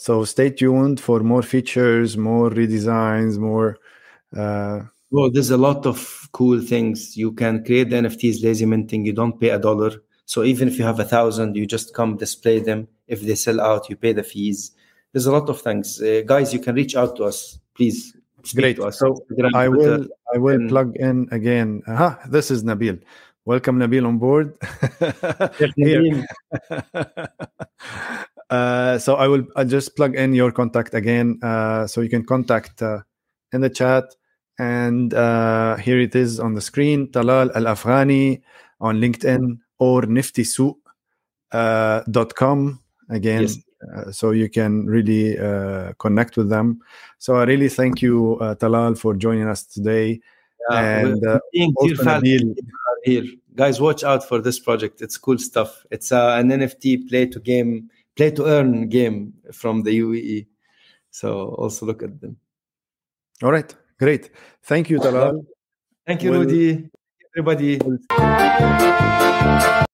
so 0.00 0.24
stay 0.24 0.50
tuned 0.50 1.00
for 1.00 1.20
more 1.20 1.42
features, 1.42 2.16
more 2.16 2.50
redesigns, 2.50 3.38
more. 3.38 3.78
Uh, 4.36 4.80
well, 5.10 5.30
there's 5.30 5.50
a 5.50 5.56
lot 5.56 5.86
of 5.86 6.28
cool 6.32 6.60
things. 6.60 7.16
You 7.16 7.32
can 7.32 7.64
create 7.64 7.90
the 7.90 7.96
NFTs 7.96 8.44
lazy 8.44 8.66
minting. 8.66 9.04
You 9.04 9.12
don't 9.12 9.40
pay 9.40 9.50
a 9.50 9.58
dollar 9.58 10.00
so 10.30 10.44
even 10.44 10.68
if 10.68 10.78
you 10.78 10.84
have 10.84 11.00
a 11.00 11.04
thousand, 11.04 11.56
you 11.56 11.66
just 11.66 11.92
come 11.92 12.16
display 12.16 12.60
them. 12.60 12.86
If 13.08 13.22
they 13.22 13.34
sell 13.34 13.60
out, 13.60 13.90
you 13.90 13.96
pay 13.96 14.12
the 14.12 14.22
fees. 14.22 14.70
There's 15.10 15.26
a 15.26 15.32
lot 15.32 15.48
of 15.48 15.60
things, 15.60 16.00
uh, 16.00 16.22
guys. 16.24 16.54
You 16.54 16.60
can 16.60 16.76
reach 16.76 16.94
out 16.94 17.16
to 17.16 17.24
us, 17.24 17.58
please. 17.74 18.16
Great. 18.54 18.78
Us. 18.78 19.00
So 19.00 19.18
I 19.54 19.66
will 19.66 20.06
I 20.32 20.38
will 20.38 20.54
and, 20.54 20.68
plug 20.68 20.96
in 20.98 21.28
again. 21.32 21.82
Aha, 21.88 22.20
this 22.28 22.52
is 22.52 22.62
Nabil. 22.62 23.02
Welcome, 23.44 23.80
Nabil, 23.80 24.06
on 24.06 24.18
board. 24.18 24.54
uh, 28.50 28.98
so 28.98 29.14
I 29.14 29.28
will 29.28 29.46
I'll 29.56 29.64
just 29.64 29.96
plug 29.96 30.16
in 30.16 30.34
your 30.34 30.52
contact 30.52 30.94
again, 30.94 31.38
uh, 31.42 31.86
so 31.86 32.00
you 32.00 32.10
can 32.10 32.24
contact 32.24 32.82
uh, 32.82 33.00
in 33.52 33.60
the 33.60 33.70
chat. 33.70 34.04
And 34.58 35.14
uh, 35.14 35.76
here 35.76 35.98
it 36.00 36.14
is 36.14 36.38
on 36.38 36.54
the 36.54 36.60
screen. 36.60 37.08
Talal 37.08 37.50
Alafghani 37.54 38.42
on 38.80 39.00
LinkedIn 39.00 39.58
or 39.78 40.02
niftysouq.com 40.02 40.78
uh, 41.52 43.14
again. 43.14 43.42
Yes. 43.42 43.58
Uh, 43.96 44.12
so 44.12 44.32
you 44.32 44.50
can 44.50 44.84
really 44.86 45.38
uh, 45.38 45.94
connect 45.94 46.36
with 46.36 46.50
them. 46.50 46.80
So 47.18 47.36
I 47.36 47.44
really 47.44 47.70
thank 47.70 48.02
you, 48.02 48.36
uh, 48.40 48.54
Talal, 48.54 48.98
for 48.98 49.14
joining 49.14 49.48
us 49.48 49.64
today. 49.64 50.20
and 50.70 51.26
uh, 51.26 51.38
here, 53.04 53.24
guys, 53.54 53.80
watch 53.80 54.04
out 54.04 54.28
for 54.28 54.40
this 54.40 54.58
project. 54.58 55.00
It's 55.00 55.16
cool 55.16 55.38
stuff. 55.38 55.86
It's 55.90 56.12
uh, 56.12 56.36
an 56.38 56.50
NFT 56.50 57.08
play 57.08 57.26
to 57.26 57.40
game, 57.40 57.90
play 58.20 58.30
to 58.30 58.44
earn 58.44 58.86
game 58.90 59.32
from 59.50 59.82
the 59.82 59.98
UAE. 59.98 60.46
So 61.10 61.54
also 61.56 61.86
look 61.86 62.02
at 62.02 62.20
them. 62.20 62.36
All 63.42 63.50
right, 63.50 63.74
great. 63.98 64.28
Thank 64.62 64.90
you, 64.90 64.98
Talal. 64.98 65.46
Thank 66.06 66.22
you, 66.22 66.32
Rudy. 66.32 66.90
Everybody. 67.34 67.80